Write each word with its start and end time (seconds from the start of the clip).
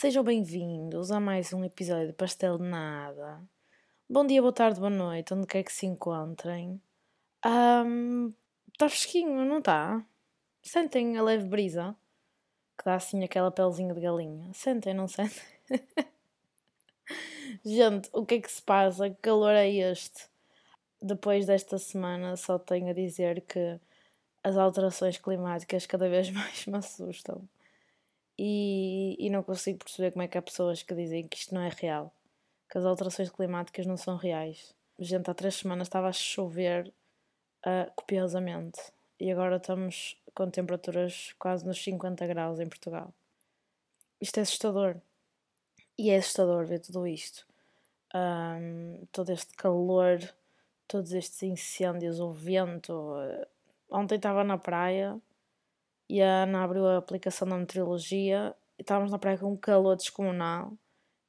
Sejam 0.00 0.24
bem-vindos 0.24 1.10
a 1.10 1.20
mais 1.20 1.52
um 1.52 1.62
episódio 1.62 2.06
de 2.06 2.14
Pastel 2.14 2.56
de 2.56 2.64
Nada. 2.64 3.38
Bom 4.08 4.26
dia, 4.26 4.40
boa 4.40 4.50
tarde, 4.50 4.80
boa 4.80 4.88
noite, 4.88 5.34
onde 5.34 5.46
quer 5.46 5.62
que 5.62 5.70
se 5.70 5.84
encontrem. 5.84 6.80
Um, 7.44 8.32
está 8.72 8.88
fresquinho, 8.88 9.44
não 9.44 9.58
está? 9.58 10.02
Sentem 10.62 11.18
a 11.18 11.22
leve 11.22 11.46
brisa, 11.46 11.94
que 12.78 12.84
dá 12.86 12.94
assim 12.94 13.22
aquela 13.22 13.50
pelzinha 13.50 13.92
de 13.92 14.00
galinha. 14.00 14.50
Sentem, 14.54 14.94
não 14.94 15.06
sentem? 15.06 15.42
Gente, 17.62 18.08
o 18.14 18.24
que 18.24 18.36
é 18.36 18.40
que 18.40 18.50
se 18.50 18.62
passa? 18.62 19.10
Que 19.10 19.16
calor 19.16 19.52
é 19.52 19.68
este? 19.68 20.30
Depois 21.02 21.44
desta 21.44 21.76
semana, 21.76 22.38
só 22.38 22.58
tenho 22.58 22.88
a 22.88 22.94
dizer 22.94 23.42
que 23.42 23.78
as 24.42 24.56
alterações 24.56 25.18
climáticas 25.18 25.84
cada 25.84 26.08
vez 26.08 26.30
mais 26.32 26.64
me 26.64 26.78
assustam 26.78 27.46
e, 28.42 28.89
e 29.20 29.28
não 29.28 29.42
consigo 29.42 29.78
perceber 29.80 30.12
como 30.12 30.22
é 30.22 30.28
que 30.28 30.38
há 30.38 30.42
pessoas 30.42 30.82
que 30.82 30.94
dizem 30.94 31.28
que 31.28 31.36
isto 31.36 31.54
não 31.54 31.60
é 31.60 31.68
real, 31.68 32.12
que 32.70 32.78
as 32.78 32.84
alterações 32.84 33.30
climáticas 33.30 33.84
não 33.84 33.96
são 33.96 34.16
reais. 34.16 34.74
Gente, 34.98 35.30
há 35.30 35.34
três 35.34 35.56
semanas 35.56 35.88
estava 35.88 36.08
a 36.08 36.12
chover 36.12 36.92
uh, 37.66 37.92
copiosamente 37.94 38.80
e 39.18 39.30
agora 39.30 39.56
estamos 39.56 40.16
com 40.34 40.50
temperaturas 40.50 41.34
quase 41.38 41.66
nos 41.66 41.82
50 41.82 42.26
graus 42.26 42.58
em 42.60 42.68
Portugal. 42.68 43.12
Isto 44.20 44.38
é 44.38 44.42
assustador. 44.42 44.96
E 45.98 46.10
é 46.10 46.16
assustador 46.16 46.64
ver 46.64 46.80
tudo 46.80 47.06
isto. 47.06 47.46
Um, 48.14 49.06
todo 49.12 49.30
este 49.30 49.54
calor, 49.54 50.18
todos 50.88 51.12
estes 51.12 51.42
incêndios, 51.42 52.20
o 52.20 52.32
vento. 52.32 53.14
Ontem 53.90 54.16
estava 54.16 54.42
na 54.44 54.56
praia 54.56 55.20
e 56.08 56.22
a 56.22 56.44
Ana 56.44 56.64
abriu 56.64 56.86
a 56.86 56.96
aplicação 56.96 57.46
da 57.46 57.56
meteorologia 57.56 58.54
estávamos 58.82 59.10
na 59.12 59.18
praia 59.18 59.38
com 59.38 59.52
um 59.52 59.56
calor 59.56 59.96
descomunal 59.96 60.72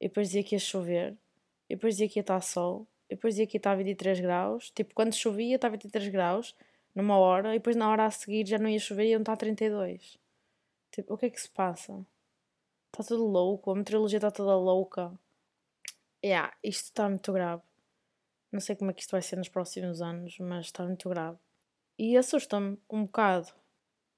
e 0.00 0.08
depois 0.08 0.28
dizia 0.28 0.44
que 0.44 0.54
ia 0.54 0.58
chover 0.58 1.16
e 1.68 1.74
depois 1.76 1.94
dizia 1.94 2.08
que 2.08 2.18
ia 2.18 2.22
estar 2.22 2.40
sol 2.40 2.86
e 3.08 3.14
depois 3.14 3.34
dizia 3.34 3.46
que 3.46 3.56
ia 3.56 3.58
estar 3.58 3.74
23 3.76 4.20
graus. 4.20 4.70
Tipo 4.70 4.94
quando 4.94 5.14
chovia 5.14 5.56
estava 5.56 5.72
23 5.72 6.08
graus 6.08 6.54
numa 6.94 7.18
hora 7.18 7.54
e 7.54 7.58
depois 7.58 7.76
na 7.76 7.90
hora 7.90 8.06
a 8.06 8.10
seguir 8.10 8.46
já 8.46 8.58
não 8.58 8.68
ia 8.68 8.78
chover 8.78 9.06
e 9.06 9.10
iam 9.10 9.20
estar 9.20 9.36
32 9.36 10.18
tipo 10.92 11.14
o 11.14 11.18
que 11.18 11.26
é 11.26 11.30
que 11.30 11.40
se 11.40 11.50
passa? 11.50 12.06
está 12.92 13.02
tudo 13.02 13.24
louco 13.24 13.70
a 13.70 13.74
meteorologia 13.74 14.18
está 14.18 14.30
toda 14.30 14.54
louca. 14.54 15.12
Yeah, 16.24 16.54
isto 16.62 16.84
está 16.84 17.08
muito 17.08 17.32
grave. 17.32 17.62
Não 18.52 18.60
sei 18.60 18.76
como 18.76 18.90
é 18.90 18.94
que 18.94 19.00
isto 19.00 19.10
vai 19.10 19.22
ser 19.22 19.36
nos 19.36 19.48
próximos 19.48 20.02
anos 20.02 20.38
mas 20.38 20.66
está 20.66 20.84
muito 20.84 21.08
grave. 21.08 21.38
E 21.98 22.16
assusta-me 22.16 22.78
um 22.90 23.04
bocado 23.04 23.48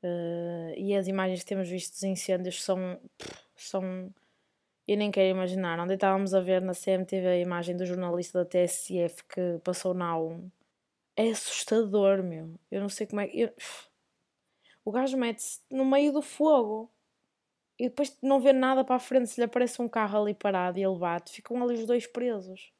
Uh, 0.04 0.74
e 0.76 0.94
as 0.94 1.08
imagens 1.08 1.40
que 1.40 1.46
temos 1.46 1.66
visto 1.66 1.94
dos 1.94 2.02
incêndios 2.02 2.62
são, 2.62 3.00
são. 3.56 4.12
Eu 4.86 4.98
nem 4.98 5.10
quero 5.10 5.30
imaginar. 5.30 5.80
Ontem 5.80 5.94
estávamos 5.94 6.34
a 6.34 6.40
ver 6.40 6.60
na 6.60 6.74
CMTV 6.74 7.26
a 7.26 7.38
imagem 7.38 7.74
do 7.74 7.86
jornalista 7.86 8.40
da 8.40 8.44
TSF 8.44 9.24
que 9.24 9.58
passou 9.64 9.94
na 9.94 10.12
A1. 10.12 10.50
É 11.16 11.30
assustador, 11.30 12.22
meu. 12.22 12.54
Eu 12.70 12.82
não 12.82 12.90
sei 12.90 13.06
como 13.06 13.22
é 13.22 13.28
que. 13.28 13.40
Eu... 13.40 13.54
O 14.84 14.92
gajo 14.92 15.16
mete-se 15.16 15.62
no 15.70 15.86
meio 15.86 16.12
do 16.12 16.20
fogo 16.20 16.90
e 17.78 17.88
depois 17.88 18.14
não 18.20 18.38
vê 18.38 18.52
nada 18.52 18.84
para 18.84 18.96
a 18.96 19.00
frente. 19.00 19.28
Se 19.28 19.40
lhe 19.40 19.46
aparece 19.46 19.80
um 19.80 19.88
carro 19.88 20.20
ali 20.20 20.34
parado 20.34 20.78
e 20.78 20.84
ele 20.84 20.98
bate, 20.98 21.32
ficam 21.32 21.62
ali 21.62 21.74
os 21.74 21.86
dois 21.86 22.06
presos. 22.06 22.70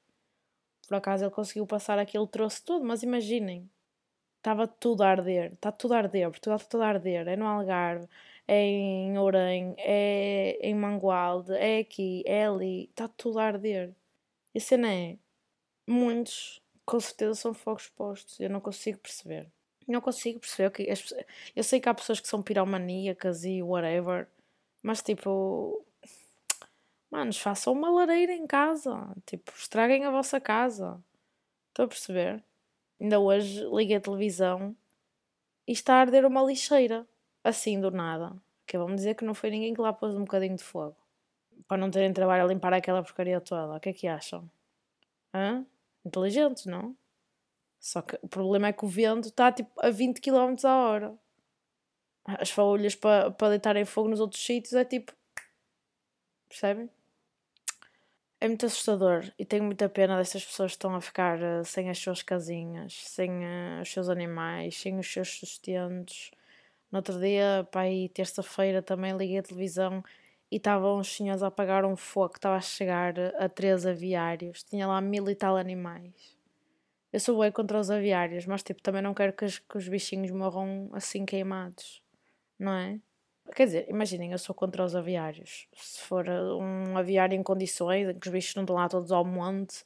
Por 0.87 0.97
acaso 0.97 1.25
ele 1.25 1.31
conseguiu 1.31 1.67
passar 1.67 1.99
aquele 1.99 2.27
troço 2.27 2.63
todo, 2.67 2.85
mas 2.85 3.03
imaginem 3.03 3.71
estava 4.45 4.69
tudo 4.69 5.03
a 5.03 5.09
arder, 5.09 5.55
está 5.55 5.73
tudo 5.73 5.95
a 5.95 5.99
arder, 5.99 6.31
Portugal 6.31 6.57
está 6.59 6.69
tudo 6.69 6.83
a 6.83 6.89
arder, 6.89 7.27
é 7.27 7.35
no 7.35 7.47
Algarve, 7.47 8.07
é 8.47 8.61
em 8.61 9.19
Ourém, 9.19 9.75
é 9.79 10.59
em 10.61 10.75
Mangualde, 10.75 11.55
é 11.55 11.79
aqui, 11.79 12.23
é 12.27 12.47
ali, 12.47 12.85
está 12.91 13.09
tudo 13.09 13.39
a 13.39 13.45
arder. 13.45 13.95
E 14.55 14.59
a 14.59 14.61
cena 14.61 14.93
é, 14.93 15.17
muitos 15.87 16.63
com 16.85 17.01
certeza 17.01 17.35
são 17.35 17.55
fogos 17.55 17.89
postos, 17.89 18.39
eu 18.39 18.51
não 18.51 18.61
consigo 18.61 18.99
perceber. 18.99 19.51
Não 19.89 20.01
consigo 20.01 20.41
perceber 20.41 20.71
que 20.71 20.91
as, 20.91 21.15
eu 21.57 21.65
sei 21.65 21.81
que 21.81 21.89
há 21.89 21.95
pessoas 21.95 22.21
que 22.21 22.29
são 22.29 22.43
piromaníacas 22.43 23.45
e 23.45 23.63
whatever, 23.63 24.29
mas 24.83 25.01
tipo, 25.03 25.83
manos, 27.11 27.39
façam 27.39 27.73
uma 27.73 27.91
lareira 27.91 28.35
em 28.35 28.47
casa, 28.47 29.09
tipo, 29.25 29.53
estraguem 29.57 30.05
a 30.05 30.11
vossa 30.11 30.39
casa. 30.39 31.03
Estou 31.71 31.87
a 31.87 31.89
perceber? 31.89 32.45
Ainda 33.01 33.19
hoje 33.19 33.65
liguei 33.73 33.97
a 33.97 34.01
televisão 34.01 34.77
e 35.67 35.73
está 35.73 35.95
a 35.95 36.01
arder 36.01 36.25
uma 36.25 36.43
lixeira, 36.43 37.07
assim 37.43 37.81
do 37.81 37.91
nada. 37.91 38.37
Que 38.67 38.79
vamos 38.79 38.97
dizer 38.97 39.15
que 39.15 39.25
não 39.25 39.35
foi 39.35 39.51
ninguém 39.51 39.75
que 39.75 39.81
lá 39.81 39.93
pôs 39.93 40.15
um 40.15 40.25
bocadinho 40.25 40.57
de 40.57 40.65
fogo. 40.65 40.97
Para 41.69 41.77
não 41.77 41.91
terem 41.91 42.13
trabalho 42.13 42.45
a 42.45 42.47
limpar 42.47 42.73
aquela 42.73 43.03
porcaria 43.03 43.41
toda. 43.41 43.77
O 43.77 43.81
que 43.81 43.89
é 43.91 43.93
que 43.93 44.07
acham? 44.07 44.49
Hã? 45.33 45.65
Inteligentes, 46.05 46.67
não? 46.67 46.97
Só 47.81 48.01
que 48.01 48.19
o 48.23 48.29
problema 48.29 48.69
é 48.69 48.73
que 48.73 48.85
o 48.85 48.89
vento 48.89 49.29
está 49.29 49.53
tipo 49.53 49.71
a 49.79 49.91
20 49.91 50.21
km 50.21 50.55
a 50.65 50.77
hora. 50.77 51.19
As 52.25 52.51
folhas 52.51 52.95
para, 52.95 53.31
para 53.31 53.51
deitarem 53.51 53.85
fogo 53.85 54.09
nos 54.09 54.21
outros 54.21 54.43
sítios 54.43 54.73
é 54.73 54.85
tipo. 54.85 55.13
Percebem? 56.49 56.89
É 58.45 58.47
muito 58.47 58.67
assustador 58.67 59.25
e 59.39 59.45
tenho 59.47 59.65
muita 59.65 59.89
pena 59.89 60.19
destas 60.19 60.45
pessoas 60.45 60.73
que 60.73 60.77
estão 60.77 60.95
a 60.95 61.01
ficar 61.01 61.39
uh, 61.39 61.65
sem 61.65 61.89
as 61.89 61.99
suas 61.99 62.23
casinhas, 62.23 62.93
sem 63.07 63.31
uh, 63.31 63.81
os 63.81 63.91
seus 63.91 64.11
animais, 64.11 64.77
sem 64.77 64.99
os 64.99 65.11
seus 65.11 65.31
sustentos. 65.31 66.31
No 66.93 66.99
outro 66.99 67.19
dia, 67.19 67.67
pai, 67.73 68.11
terça-feira, 68.13 68.83
também 68.83 69.17
liguei 69.17 69.39
a 69.39 69.43
televisão 69.43 70.05
e 70.51 70.57
estavam 70.57 70.99
os 70.99 71.09
senhores 71.17 71.43
a 71.43 71.47
apagar 71.47 71.87
um 71.87 71.97
fogo 71.97 72.35
que 72.35 72.39
estava 72.39 72.57
a 72.57 72.61
chegar 72.61 73.15
a 73.19 73.49
três 73.49 73.87
aviários. 73.87 74.63
Tinha 74.63 74.87
lá 74.87 75.01
mil 75.01 75.27
e 75.31 75.35
tal 75.35 75.57
animais. 75.57 76.37
Eu 77.11 77.21
sou 77.21 77.41
bem 77.41 77.51
contra 77.51 77.81
os 77.81 77.91
aviários, 77.91 78.45
mas 78.45 78.63
tipo, 78.63 78.83
também 78.83 79.01
não 79.01 79.15
quero 79.15 79.33
que, 79.33 79.47
que 79.47 79.79
os 79.79 79.89
bichinhos 79.89 80.31
morram 80.31 80.91
assim 80.93 81.25
queimados, 81.25 82.03
não 82.59 82.75
é? 82.75 83.01
Quer 83.53 83.67
dizer, 83.67 83.91
imaginem, 83.91 84.33
eu 84.33 84.39
sou 84.39 84.55
contra 84.55 84.85
os 84.85 84.97
aviários. 84.97 85.69
Se 85.75 86.01
for 86.01 86.29
um 86.29 86.97
aviário 86.97 87.37
em 87.37 87.43
condições, 87.43 88.17
que 88.19 88.27
os 88.27 88.33
bichos 88.33 88.55
não 88.55 88.63
estão 88.63 88.77
lá 88.77 88.89
todos 88.89 89.13
ao 89.13 89.25
monte, 89.25 89.85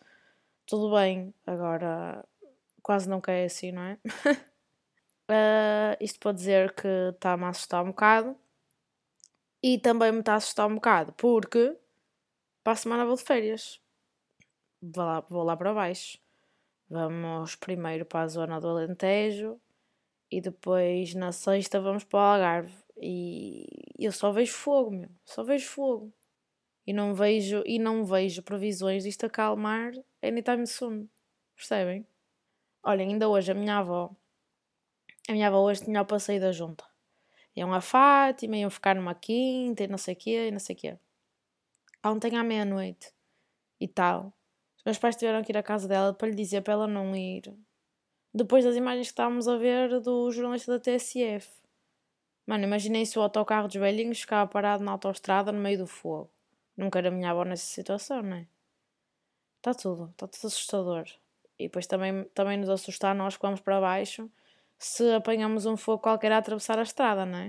tudo 0.67 0.95
bem. 0.95 1.35
Agora, 1.47 2.25
quase 2.83 3.09
nunca 3.09 3.33
é 3.33 3.45
assim, 3.47 3.73
não 3.73 3.83
é? 3.83 3.99
uh, 5.29 5.97
isto 6.01 6.21
pode 6.21 6.39
dizer 6.39 6.75
que 6.75 6.89
está-me 7.15 7.45
a 7.45 7.49
assustar 7.49 7.83
um 7.85 7.89
bocado. 7.89 8.37
E 9.63 9.79
também 9.79 10.13
me 10.13 10.21
está 10.21 10.35
a 10.35 10.37
assustar 10.37 10.69
um 10.69 10.77
bocado, 10.77 11.13
porque 11.15 11.77
para 12.63 12.75
a 12.75 12.77
semana 12.77 13.05
vou 13.05 13.17
de 13.17 13.25
férias. 13.25 13.81
Vou 14.81 15.05
lá, 15.05 15.21
vou 15.29 15.43
lá 15.43 15.57
para 15.57 15.75
baixo. 15.75 16.19
Vamos 16.89 17.57
primeiro 17.57 18.07
para 18.07 18.23
a 18.23 18.29
zona 18.29 18.61
do 18.61 18.69
Alentejo 18.69 19.61
e 20.31 20.41
depois 20.41 21.15
na 21.15 21.33
sexta 21.33 21.81
vamos 21.81 22.05
para 22.05 22.19
o 22.19 22.23
Algarve 22.23 22.75
e 23.01 23.67
eu 23.99 24.13
só 24.13 24.31
vejo 24.33 24.53
fogo, 24.53 24.91
meu. 24.91 25.11
Só 25.25 25.43
vejo 25.43 25.69
fogo. 25.69 26.13
E 26.87 26.93
não 26.93 27.15
vejo, 27.15 27.63
e 27.67 27.79
não 27.79 28.05
vejo 28.05 28.43
previsões 28.43 29.05
disto 29.05 29.25
acalmar 29.27 29.93
anytime 30.23 30.67
soon. 30.67 31.09
Percebem? 31.55 32.07
Olhem, 32.83 33.11
ainda 33.13 33.29
hoje 33.29 33.53
a 33.53 33.55
minha 33.55 33.79
avó, 33.79 34.17
a 35.29 35.33
minha 35.33 35.49
avó 35.49 35.59
hoje 35.61 35.85
tinha 35.85 36.01
o 36.01 36.07
passeio 36.07 36.41
da 36.41 36.51
junta. 36.53 36.85
Iam 37.55 37.75
a 37.75 37.83
Fátima, 37.83 38.57
iam 38.57 38.71
ficar 38.71 38.95
numa 38.95 39.15
quinta 39.15 39.85
e 39.85 39.87
não 39.87 39.99
sei 39.99 40.15
o 40.15 40.17
quê, 40.17 40.49
e 40.49 40.51
não 40.51 40.59
sei 40.59 40.75
o 40.75 40.79
quê. 40.79 40.99
Ontem 42.03 42.35
à 42.37 42.43
meia-noite 42.43 43.12
e 43.79 43.87
tal. 43.87 44.33
Os 44.79 44.85
meus 44.85 44.97
pais 44.97 45.17
tiveram 45.17 45.43
que 45.43 45.53
ir 45.53 45.59
à 45.59 45.62
casa 45.62 45.87
dela 45.87 46.15
para 46.15 46.29
lhe 46.29 46.35
dizer 46.35 46.62
para 46.62 46.73
ela 46.73 46.87
não 46.87 47.15
ir. 47.15 47.55
Depois 48.33 48.65
das 48.65 48.77
imagens 48.77 49.09
que 49.09 49.12
estávamos 49.12 49.47
a 49.49 49.59
ver 49.59 50.01
do 50.01 50.31
jornalista 50.31 50.73
da 50.73 50.81
TSF. 50.81 51.51
Mano, 52.49 52.65
imaginei 52.65 53.05
se 53.05 53.19
o 53.19 53.21
autocarro 53.21 53.69
dos 53.69 53.77
velhinhos 53.77 54.23
ficava 54.23 54.49
parado 54.50 54.83
na 54.83 54.93
autoestrada 54.93 55.53
no 55.53 55.61
meio 55.61 55.81
do 55.81 55.87
fogo. 55.87 56.31
Nunca 56.75 56.99
era 56.99 57.11
minha 57.11 57.31
avó 57.31 57.45
nessa 57.45 57.67
situação, 57.67 58.23
não 58.23 58.39
é? 58.39 58.47
Está 59.59 59.75
tudo, 59.75 60.09
está 60.12 60.27
tudo 60.27 60.47
assustador. 60.47 61.05
E 61.59 61.65
depois 61.65 61.87
também, 61.87 62.25
também 62.33 62.56
nos 62.56 62.71
assustar 62.71 63.15
nós 63.15 63.37
que 63.37 63.43
vamos 63.43 63.61
para 63.61 63.79
baixo 63.79 64.31
se 64.79 65.12
apanhamos 65.12 65.67
um 65.67 65.77
fogo 65.77 65.99
qualquer 65.99 66.33
a 66.33 66.39
atravessar 66.39 66.79
a 66.79 66.83
estrada, 66.85 67.27
não 67.27 67.37
é? 67.37 67.49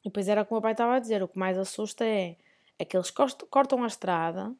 E 0.00 0.10
depois 0.10 0.28
era 0.28 0.44
como 0.44 0.58
o 0.58 0.62
pai 0.62 0.72
estava 0.72 0.96
a 0.96 0.98
dizer, 0.98 1.22
o 1.22 1.28
que 1.28 1.38
mais 1.38 1.56
assusta 1.56 2.04
é, 2.04 2.36
é 2.78 2.84
que 2.84 2.94
eles 2.94 3.10
cortam 3.10 3.82
a 3.84 3.86
estrada 3.86 4.54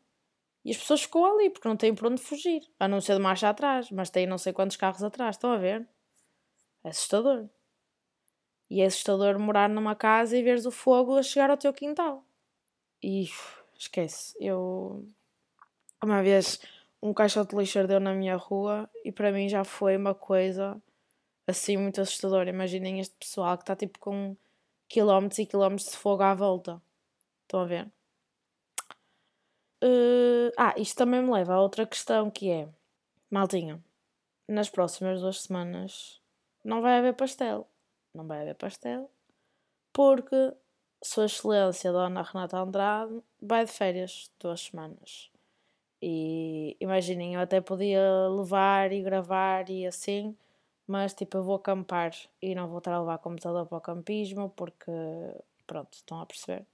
e 0.65 0.71
as 0.71 0.79
pessoas 0.79 1.03
ficam 1.03 1.27
ali 1.27 1.51
porque 1.51 1.69
não 1.69 1.77
têm 1.77 1.95
por 1.95 2.07
onde 2.07 2.23
fugir, 2.23 2.63
a 2.81 2.89
não 2.89 2.99
ser 2.99 3.17
de 3.17 3.23
marcha 3.23 3.51
atrás, 3.51 3.91
mas 3.91 4.09
têm 4.09 4.27
não 4.27 4.39
sei 4.39 4.55
quantos 4.55 4.79
carros 4.79 5.03
atrás, 5.03 5.37
estão 5.37 5.53
a 5.53 5.59
ver? 5.59 5.87
É 6.83 6.89
assustador. 6.89 7.51
E 8.71 8.81
é 8.81 8.87
assustador 8.87 9.39
morar 9.39 9.69
numa 9.69 9.95
casa 9.95 10.37
e 10.37 10.43
veres 10.43 10.67
o 10.67 10.71
fogo 10.71 11.17
a 11.17 11.23
chegar 11.23 11.51
ao 11.51 11.57
teu 11.57 11.73
quintal. 11.73 12.25
E 13.03 13.29
esquece, 13.79 14.37
eu. 14.41 15.07
Uma 16.03 16.23
vez 16.23 16.61
um 17.03 17.15
caixote 17.15 17.55
de 17.55 17.61
lixo 17.61 17.79
ardeu 17.79 18.01
na 18.01 18.13
minha 18.13 18.37
rua 18.37 18.89
e 19.05 19.11
para 19.11 19.33
mim 19.33 19.49
já 19.49 19.65
foi 19.65 19.97
uma 19.97 20.15
coisa 20.15 20.81
assim 21.47 21.77
muito 21.77 22.01
assustadora. 22.01 22.51
Imaginem 22.51 23.01
este 23.01 23.17
pessoal 23.17 23.57
que 23.57 23.63
está 23.63 23.75
tipo 23.75 23.99
com 23.99 24.37
quilómetros 24.89 25.39
e 25.39 25.47
quilómetros 25.47 25.91
de 25.91 25.97
fogo 25.97 26.23
à 26.23 26.35
volta. 26.35 26.81
Estão 27.43 27.61
a 27.61 27.65
ver? 27.65 27.91
Uh, 29.83 30.51
ah, 30.57 30.75
isto 30.77 30.97
também 30.97 31.23
me 31.23 31.31
leva 31.31 31.55
a 31.55 31.61
outra 31.61 31.87
questão 31.87 32.31
que 32.31 32.51
é, 32.51 32.69
maltinho, 33.31 33.83
nas 34.49 34.69
próximas 34.69 35.21
duas 35.21 35.43
semanas 35.43 36.21
não 36.65 36.83
vai 36.83 36.99
haver 36.99 37.15
pastel. 37.15 37.69
Não 38.15 38.27
vai 38.27 38.41
haver 38.43 38.55
pastel 38.55 39.11
porque 39.99 40.55
Sua 41.03 41.27
Excelência 41.27 41.91
Dona 41.91 42.23
Renata 42.23 42.59
Andrade 42.59 43.21
vai 43.43 43.65
de 43.65 43.73
férias 43.73 44.31
duas 44.39 44.61
semanas. 44.61 45.29
E 46.01 46.77
imaginem, 46.81 47.35
eu 47.35 47.41
até 47.41 47.61
podia 47.61 48.29
levar 48.29 48.93
e 48.93 49.03
gravar 49.03 49.69
e 49.71 49.87
assim, 49.87 50.37
mas 50.87 51.15
tipo, 51.15 51.39
eu 51.39 51.43
vou 51.43 51.57
acampar 51.57 52.13
e 52.41 52.55
não 52.55 52.69
vou 52.69 52.79
estar 52.79 52.93
a 52.95 53.01
levar 53.01 53.19
computador 53.19 53.67
para 53.67 53.79
o 53.79 53.81
campismo 53.81 54.51
porque, 54.51 54.93
pronto, 55.67 55.95
estão 55.95 56.21
a 56.21 56.27
perceber. 56.27 56.65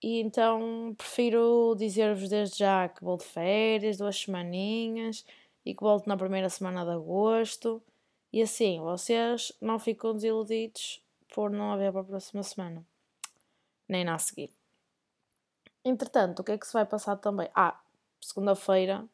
E 0.00 0.20
então 0.20 0.94
prefiro 0.96 1.74
dizer-vos 1.76 2.28
desde 2.28 2.58
já 2.58 2.88
que 2.88 3.04
vou 3.04 3.16
de 3.16 3.24
férias, 3.24 3.98
duas 3.98 4.16
semaninhas 4.16 5.24
e 5.64 5.74
que 5.74 5.82
volto 5.82 6.06
na 6.08 6.16
primeira 6.16 6.48
semana 6.48 6.84
de 6.84 6.92
agosto. 6.92 7.82
E 8.32 8.40
assim 8.42 8.80
vocês 8.80 9.52
não 9.60 9.78
ficam 9.78 10.14
desiludidos 10.14 11.02
por 11.34 11.50
não 11.50 11.72
haver 11.72 11.92
para 11.92 12.00
a 12.00 12.04
próxima 12.04 12.42
semana, 12.42 12.84
nem 13.88 14.04
na 14.04 14.18
seguir. 14.18 14.50
Entretanto, 15.84 16.40
o 16.40 16.44
que 16.44 16.52
é 16.52 16.58
que 16.58 16.66
se 16.66 16.72
vai 16.72 16.86
passar 16.86 17.16
também? 17.16 17.50
Ah, 17.54 17.78
segunda-feira 18.20 19.06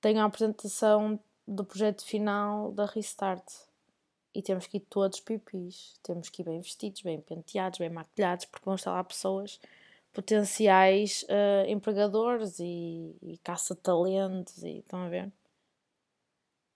tenho 0.00 0.20
a 0.20 0.24
apresentação 0.24 1.18
do 1.46 1.64
projeto 1.64 2.04
final 2.04 2.72
da 2.72 2.86
Restart. 2.86 3.44
E 4.34 4.42
temos 4.42 4.66
que 4.66 4.76
ir 4.76 4.80
todos 4.80 5.20
pipis, 5.20 5.98
temos 6.02 6.28
que 6.28 6.42
ir 6.42 6.44
bem 6.44 6.60
vestidos, 6.60 7.02
bem 7.02 7.20
penteados, 7.20 7.78
bem 7.78 7.90
maquilhados, 7.90 8.44
porque 8.44 8.64
vão 8.64 8.74
estar 8.74 8.92
lá 8.92 9.02
pessoas 9.02 9.58
potenciais 10.12 11.24
uh, 11.24 11.68
empregadores 11.68 12.58
e, 12.60 13.16
e 13.22 13.38
caça-talentos 13.38 14.62
e 14.62 14.78
estão 14.78 15.02
a 15.02 15.08
ver? 15.08 15.32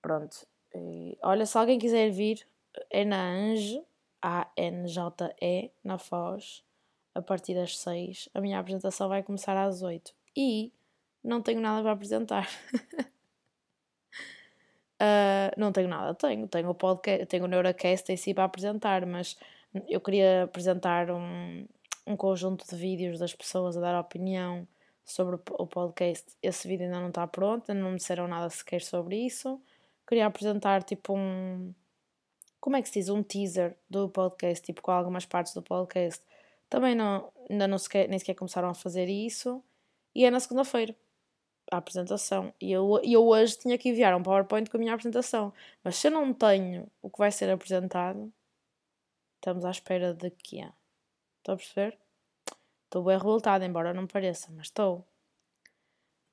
Pronto. 0.00 0.46
E, 0.74 1.18
olha, 1.22 1.46
se 1.46 1.56
alguém 1.56 1.78
quiser 1.78 2.10
vir, 2.10 2.46
é 2.90 3.04
na 3.04 3.30
Ange, 3.30 3.82
A-N-J-E, 4.20 5.70
na 5.84 5.98
Foz, 5.98 6.64
a 7.14 7.20
partir 7.20 7.54
das 7.54 7.78
6. 7.78 8.28
A 8.34 8.40
minha 8.40 8.58
apresentação 8.58 9.08
vai 9.08 9.22
começar 9.22 9.56
às 9.56 9.82
8. 9.82 10.14
E 10.36 10.72
não 11.22 11.42
tenho 11.42 11.60
nada 11.60 11.82
para 11.82 11.92
apresentar. 11.92 12.48
uh, 15.00 15.52
não 15.58 15.72
tenho 15.72 15.88
nada, 15.88 16.14
tenho. 16.14 16.48
Tenho 16.48 16.70
o 16.70 16.74
podcast, 16.74 17.26
tenho 17.26 17.44
o 17.44 17.48
Neuracast 17.48 18.10
em 18.10 18.16
si 18.16 18.32
para 18.34 18.44
apresentar, 18.44 19.04
mas 19.06 19.36
eu 19.88 20.00
queria 20.00 20.44
apresentar 20.44 21.10
um, 21.10 21.66
um 22.06 22.16
conjunto 22.16 22.66
de 22.66 22.76
vídeos 22.76 23.18
das 23.18 23.34
pessoas 23.34 23.76
a 23.76 23.80
dar 23.80 23.98
opinião 24.00 24.66
sobre 25.04 25.36
o 25.36 25.66
podcast. 25.66 26.36
Esse 26.42 26.66
vídeo 26.66 26.84
ainda 26.84 27.00
não 27.00 27.08
está 27.08 27.26
pronto, 27.26 27.72
não 27.74 27.90
me 27.90 27.96
disseram 27.96 28.26
nada 28.28 28.48
sequer 28.50 28.82
sobre 28.82 29.16
isso. 29.16 29.60
Queria 30.06 30.26
apresentar 30.26 30.82
tipo 30.82 31.14
um. 31.16 31.74
Como 32.60 32.76
é 32.76 32.82
que 32.82 32.88
se 32.88 32.94
diz? 32.94 33.08
Um 33.08 33.22
teaser 33.22 33.76
do 33.88 34.08
podcast, 34.08 34.64
tipo 34.64 34.82
com 34.82 34.90
algumas 34.90 35.24
partes 35.26 35.54
do 35.54 35.62
podcast. 35.62 36.22
Também 36.68 36.94
não, 36.94 37.32
ainda 37.50 37.68
não 37.68 37.78
sequer, 37.78 38.08
nem 38.08 38.18
sequer 38.18 38.34
começaram 38.34 38.68
a 38.68 38.74
fazer 38.74 39.08
isso. 39.08 39.62
E 40.14 40.24
é 40.24 40.30
na 40.30 40.40
segunda-feira 40.40 40.94
a 41.70 41.78
apresentação. 41.78 42.52
E 42.60 42.70
eu, 42.72 43.00
eu 43.04 43.26
hoje 43.26 43.58
tinha 43.58 43.78
que 43.78 43.88
enviar 43.88 44.14
um 44.14 44.22
PowerPoint 44.22 44.70
com 44.70 44.76
a 44.76 44.80
minha 44.80 44.94
apresentação. 44.94 45.52
Mas 45.82 45.96
se 45.96 46.08
eu 46.08 46.10
não 46.10 46.32
tenho 46.32 46.86
o 47.00 47.10
que 47.10 47.18
vai 47.18 47.30
ser 47.30 47.50
apresentado, 47.50 48.32
estamos 49.36 49.64
à 49.64 49.70
espera 49.70 50.14
de 50.14 50.30
que 50.30 50.60
é. 50.60 50.72
Estou 51.38 51.54
a 51.54 51.56
perceber? 51.56 51.98
Estou 52.84 53.02
bem 53.02 53.16
revoltada, 53.16 53.64
embora 53.64 53.94
não 53.94 54.06
pareça, 54.06 54.48
mas 54.52 54.66
estou. 54.66 55.04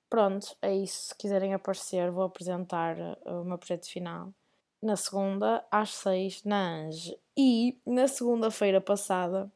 Pronto, 0.09 0.55
é 0.61 0.75
isso. 0.75 1.09
Se 1.09 1.15
quiserem 1.15 1.53
aparecer, 1.53 2.09
vou 2.11 2.23
apresentar 2.23 2.97
uh, 2.97 3.41
o 3.41 3.45
meu 3.45 3.57
projeto 3.57 3.87
final 3.87 4.33
na 4.81 4.95
segunda, 4.95 5.63
às 5.69 5.93
seis, 5.93 6.43
na 6.43 6.85
Ange. 6.85 7.17
E 7.37 7.77
na 7.85 8.07
segunda-feira 8.07 8.81
passada 8.81 9.51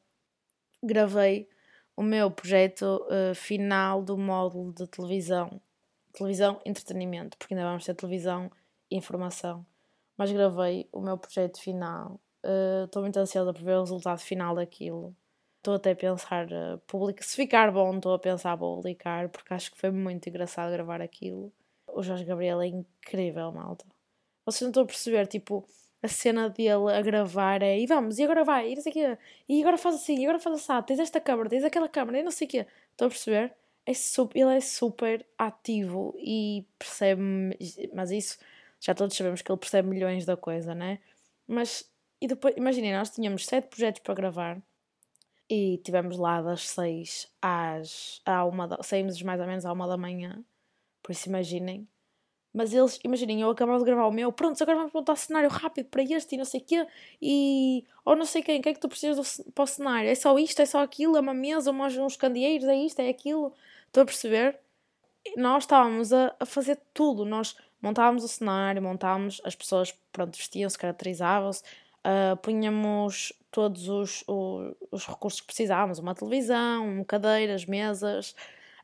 gravei 0.82 1.48
o 1.96 2.04
meu 2.04 2.30
projeto 2.30 3.06
uh, 3.06 3.34
final 3.34 4.02
do 4.04 4.18
módulo 4.18 4.74
de 4.74 4.88
televisão. 4.88 5.62
Televisão, 6.12 6.62
entretenimento, 6.66 7.38
porque 7.38 7.54
ainda 7.54 7.66
vamos 7.66 7.86
ter 7.86 7.96
televisão 7.96 8.52
e 8.92 8.98
informação. 8.98 9.66
Mas 10.18 10.32
gravei 10.32 10.88
o 10.92 11.02
meu 11.02 11.18
projeto 11.18 11.60
final. 11.60 12.20
Uh, 12.44 12.86
estou 12.86 13.02
muito 13.02 13.18
ansiosa 13.18 13.54
por 13.54 13.64
ver 13.64 13.78
o 13.78 13.82
resultado 13.82 14.20
final 14.20 14.56
daquilo. 14.56 15.16
Estou 15.63 15.75
até 15.75 15.92
a 15.92 15.95
pensar, 15.95 16.45
uh, 16.48 16.77
public... 16.86 17.24
se 17.25 17.38
ficar 17.38 17.71
bom, 17.71 17.95
estou 17.95 18.13
a 18.13 18.19
pensar 18.19 18.57
publicar, 18.57 19.30
porque 19.30 19.54
acho 19.54 19.71
que 19.71 19.77
foi 19.77 19.92
muito 19.92 20.27
engraçado 20.27 20.69
gravar 20.74 21.01
aquilo. 21.01 21.54
O 21.88 22.04
Jorge 22.04 22.25
Gabriel 22.25 22.62
é 22.62 22.68
incrível, 22.68 23.50
malta. 23.50 23.86
Vocês 24.45 24.63
não 24.63 24.71
estão 24.71 24.83
a 24.83 24.86
perceber, 24.86 25.25
tipo, 25.25 25.65
a 26.01 26.10
cena 26.10 26.50
dele 26.50 26.92
a 26.94 27.01
gravar 27.01 27.62
é 27.62 27.80
e 27.80 27.88
vamos, 27.88 28.19
e 28.19 28.24
agora 28.25 28.44
vai, 28.44 28.74
e 28.74 28.75
não 28.75 28.81
sei 28.81 28.92
o 28.92 28.94
quê, 28.94 29.18
e 29.48 29.62
agora 29.62 29.77
faz 29.77 29.95
assim, 29.95 30.19
e 30.19 30.25
agora 30.25 30.38
faz 30.38 30.69
assim, 30.69 30.86
tens 30.86 31.00
esta 31.00 31.21
câmera, 31.21 31.48
tens 31.48 31.63
aquela 31.63 31.88
câmera, 31.88 32.19
e 32.19 32.24
não 32.24 32.31
sei 32.31 32.45
o 32.45 32.50
quê. 32.50 32.68
Estão 32.92 33.07
a 33.07 33.10
perceber? 33.10 33.54
É 33.86 33.94
super, 33.94 34.38
ele 34.38 34.57
é 34.57 34.60
super 34.60 35.25
ativo 35.38 36.13
e 36.18 36.65
percebe, 36.77 37.21
mas 37.94 38.12
isso 38.12 38.38
já 38.81 38.94
todos 38.94 39.15
sabemos 39.15 39.42
que 39.42 39.50
ele 39.50 39.60
percebe 39.60 39.88
milhões 39.88 40.25
da 40.25 40.36
coisa, 40.36 40.75
né? 40.75 41.00
Mas, 41.48 41.89
e 42.19 42.27
depois, 42.27 42.54
imaginem, 42.57 42.94
nós 42.94 43.10
tínhamos 43.12 43.45
sete 43.45 43.69
projetos 43.69 44.01
para 44.01 44.13
gravar 44.13 44.62
e 45.54 45.78
tivemos 45.78 46.18
lá 46.18 46.42
das 46.42 46.68
6 46.70 47.32
às 47.40 48.20
à 48.26 48.44
uma 48.44 48.68
da, 48.68 48.82
saímos 48.82 49.22
mais 49.22 49.40
ou 49.40 49.46
menos 49.46 49.66
à 49.66 49.72
uma 49.72 49.88
da 49.88 49.96
manhã, 49.96 50.44
por 51.04 51.12
isso 51.12 51.30
imaginem. 51.30 51.88
Mas 52.52 52.74
eles, 52.74 53.00
imaginem, 53.04 53.42
eu 53.42 53.50
acabava 53.52 53.78
de 53.80 53.86
gravar 53.86 54.08
o 54.08 54.12
meu, 54.12 54.32
pronto, 54.32 54.62
agora 54.62 54.80
vamos 54.80 54.94
montar 54.94 55.16
cenário 55.16 55.50
rápido 55.50 55.90
para 55.90 56.02
este 56.04 56.34
e 56.36 56.38
não 56.40 56.46
sei 56.46 56.60
o 56.60 56.64
quê, 56.64 56.88
e 57.22 57.84
ou 58.04 58.16
não 58.16 58.26
sei 58.26 58.42
quem, 58.42 58.60
o 58.60 58.64
que 58.64 58.70
é 58.70 58.74
que 58.74 58.80
tu 58.80 58.90
precisas 58.90 59.38
do, 59.38 59.52
para 59.52 59.64
o 59.64 59.68
cenário? 59.68 60.10
É 60.10 60.16
só 60.16 60.38
isto, 60.40 60.60
é 60.60 60.66
só 60.66 60.82
aquilo, 60.82 61.18
é 61.18 61.20
uma 61.20 61.34
mesa, 61.36 61.72
uns, 61.72 61.98
uns 61.98 62.16
candeeiros, 62.16 62.68
é 62.68 62.76
isto, 62.76 63.00
é 63.00 63.10
aquilo. 63.10 63.54
Estou 63.88 64.04
a 64.04 64.06
perceber? 64.06 64.60
Nós 65.38 65.63
estávamos 65.63 66.12
a, 66.13 66.36
a 66.39 66.46
fazer 66.46 66.80
tudo, 66.94 67.25
nós 67.25 67.56
montávamos 67.82 68.24
o 68.24 68.27
cenário, 68.27 68.82
montávamos, 68.82 69.42
as 69.44 69.56
pessoas, 69.56 69.92
pronto, 70.12 70.36
vestiam-se, 70.38 70.77
caracterizavam-se, 70.77 71.63
uh, 72.06 72.38
punhamos 72.38 73.34
todos 73.53 73.88
os, 73.88 74.24
os, 74.27 74.75
os, 74.91 75.05
recursos 75.05 75.39
que 75.39 75.45
precisávamos, 75.45 76.00
uma 76.00 76.15
televisão, 76.15 77.03
cadeiras, 77.05 77.65
mesas, 77.65 78.36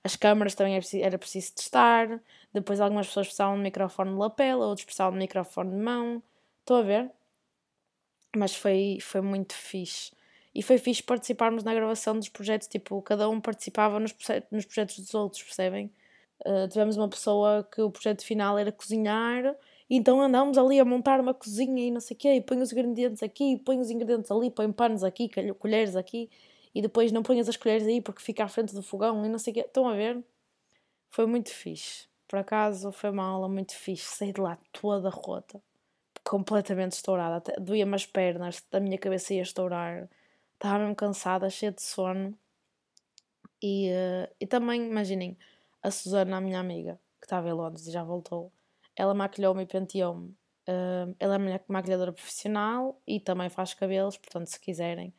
as 0.03 0.15
câmaras 0.15 0.53
também 0.53 0.73
era 0.73 0.81
preciso, 0.81 1.03
era 1.03 1.17
preciso 1.17 1.55
testar, 1.55 2.21
depois 2.53 2.79
algumas 2.79 3.07
pessoas 3.07 3.27
precisavam 3.27 3.57
de 3.57 3.63
microfone 3.63 4.11
de 4.11 4.17
lapela, 4.17 4.67
outros 4.67 4.85
precisavam 4.85 5.13
de 5.13 5.19
microfone 5.19 5.71
de 5.71 5.77
mão, 5.77 6.23
estou 6.61 6.77
a 6.77 6.81
ver? 6.83 7.11
Mas 8.37 8.55
foi, 8.55 8.99
foi 9.01 9.21
muito 9.21 9.55
fixe. 9.55 10.11
E 10.53 10.61
foi 10.61 10.77
fixe 10.77 11.01
participarmos 11.01 11.63
na 11.63 11.73
gravação 11.73 12.15
dos 12.15 12.29
projetos, 12.29 12.67
tipo, 12.67 13.01
cada 13.01 13.27
um 13.27 13.41
participava 13.41 13.99
nos, 13.99 14.15
nos 14.51 14.65
projetos 14.65 14.99
dos 14.99 15.13
outros, 15.15 15.41
percebem? 15.41 15.91
Uh, 16.45 16.67
tivemos 16.69 16.95
uma 16.95 17.09
pessoa 17.09 17.67
que 17.71 17.81
o 17.81 17.89
projeto 17.89 18.23
final 18.23 18.57
era 18.57 18.71
cozinhar 18.71 19.55
então 19.97 20.21
andamos 20.21 20.57
ali 20.57 20.79
a 20.79 20.85
montar 20.85 21.19
uma 21.19 21.33
cozinha 21.33 21.87
e 21.87 21.91
não 21.91 21.99
sei 21.99 22.15
o 22.15 22.19
quê, 22.19 22.33
e 22.35 22.41
põe 22.41 22.61
os 22.61 22.71
ingredientes 22.71 23.23
aqui, 23.23 23.57
põe 23.57 23.79
os 23.79 23.89
ingredientes 23.89 24.29
ali, 24.31 24.51
põe 24.51 24.71
panos 24.71 25.03
aqui, 25.03 25.29
colheres 25.57 25.95
aqui, 25.95 26.29
e 26.73 26.81
depois 26.81 27.11
não 27.11 27.23
ponhas 27.23 27.49
as 27.49 27.57
colheres 27.57 27.87
aí 27.87 28.01
porque 28.01 28.21
fica 28.21 28.43
à 28.43 28.47
frente 28.47 28.73
do 28.73 28.83
fogão 28.83 29.25
e 29.25 29.29
não 29.29 29.39
sei 29.39 29.51
o 29.51 29.53
quê. 29.55 29.61
Estão 29.61 29.87
a 29.87 29.93
ver? 29.93 30.23
Foi 31.09 31.25
muito 31.25 31.49
fixe. 31.49 32.07
Por 32.27 32.37
acaso 32.39 32.91
foi 32.91 33.09
uma 33.09 33.25
aula 33.25 33.49
muito 33.49 33.75
fixe. 33.75 34.15
Saí 34.15 34.31
de 34.31 34.39
lá 34.41 34.57
toda 34.71 35.09
rota, 35.09 35.61
completamente 36.23 36.93
estourada. 36.93 37.41
Doía-me 37.59 37.95
as 37.95 38.05
pernas, 38.05 38.63
a 38.71 38.79
minha 38.79 38.97
cabeça 38.97 39.33
ia 39.33 39.41
estourar. 39.41 40.09
Estava 40.53 40.79
mesmo 40.79 40.95
cansada, 40.95 41.49
cheia 41.49 41.71
de 41.71 41.81
sono. 41.81 42.37
E, 43.61 43.89
uh, 43.89 44.35
e 44.39 44.47
também, 44.47 44.87
imaginem, 44.87 45.37
a 45.81 45.91
Susana, 45.91 46.37
a 46.37 46.41
minha 46.41 46.59
amiga, 46.59 46.99
que 47.19 47.25
estava 47.25 47.49
em 47.49 47.53
Londres 47.53 47.87
e 47.87 47.91
já 47.91 48.03
voltou, 48.03 48.51
ela 48.99 49.13
maquilhou-me 49.13 49.63
e 49.63 49.65
penteou-me. 49.65 50.27
Uh, 50.67 51.15
ela 51.17 51.35
é 51.37 51.61
maquilhadora 51.69 52.11
profissional 52.11 53.01
e 53.07 53.17
também 53.17 53.49
faz 53.49 53.73
cabelos, 53.73 54.17
portanto, 54.17 54.47
se 54.47 54.59
quiserem, 54.59 55.13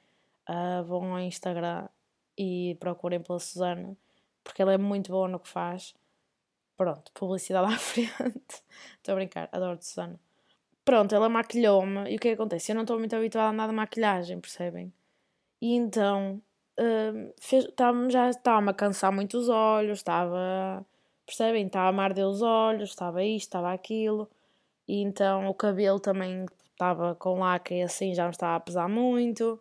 uh, 0.46 0.84
vão 0.84 1.14
ao 1.14 1.20
Instagram 1.20 1.88
e 2.36 2.76
procurem 2.78 3.20
pela 3.22 3.38
Susana, 3.38 3.96
porque 4.44 4.60
ela 4.60 4.74
é 4.74 4.76
muito 4.76 5.10
boa 5.10 5.26
no 5.26 5.40
que 5.40 5.48
faz. 5.48 5.94
Pronto, 6.76 7.10
publicidade 7.14 7.72
à 7.72 7.76
frente. 7.80 8.62
Estou 8.98 9.12
a 9.12 9.14
brincar, 9.14 9.48
adoro 9.50 9.78
Susana. 9.80 10.20
Pronto, 10.84 11.14
ela 11.14 11.30
maquilhou-me 11.30 12.10
e 12.12 12.16
o 12.16 12.18
que 12.18 12.28
é 12.28 12.30
que 12.32 12.34
acontece? 12.34 12.72
Eu 12.72 12.76
não 12.76 12.82
estou 12.82 12.98
muito 12.98 13.16
habituada 13.16 13.48
a 13.48 13.52
andar 13.52 13.66
de 13.66 13.74
maquilhagem, 13.74 14.38
percebem? 14.38 14.92
E 15.60 15.74
então 15.74 16.42
uh, 16.78 17.34
fez, 17.40 17.66
tava, 17.74 18.10
já 18.10 18.28
estava-me 18.28 18.70
a 18.70 18.74
cansar 18.74 19.10
muito 19.10 19.38
os 19.38 19.48
olhos, 19.48 20.00
estava 20.00 20.84
Percebem? 21.30 21.66
Estava 21.66 21.88
a 21.90 21.92
marder 21.92 22.26
os 22.26 22.42
olhos, 22.42 22.90
estava 22.90 23.22
isto, 23.24 23.46
estava 23.46 23.72
aquilo. 23.72 24.28
E 24.88 25.00
então 25.02 25.48
o 25.48 25.54
cabelo 25.54 26.00
também 26.00 26.44
estava 26.72 27.14
com 27.14 27.38
laca 27.38 27.72
e 27.74 27.82
assim 27.82 28.14
já 28.14 28.24
não 28.24 28.30
estava 28.30 28.56
a 28.56 28.60
pesar 28.60 28.88
muito. 28.88 29.60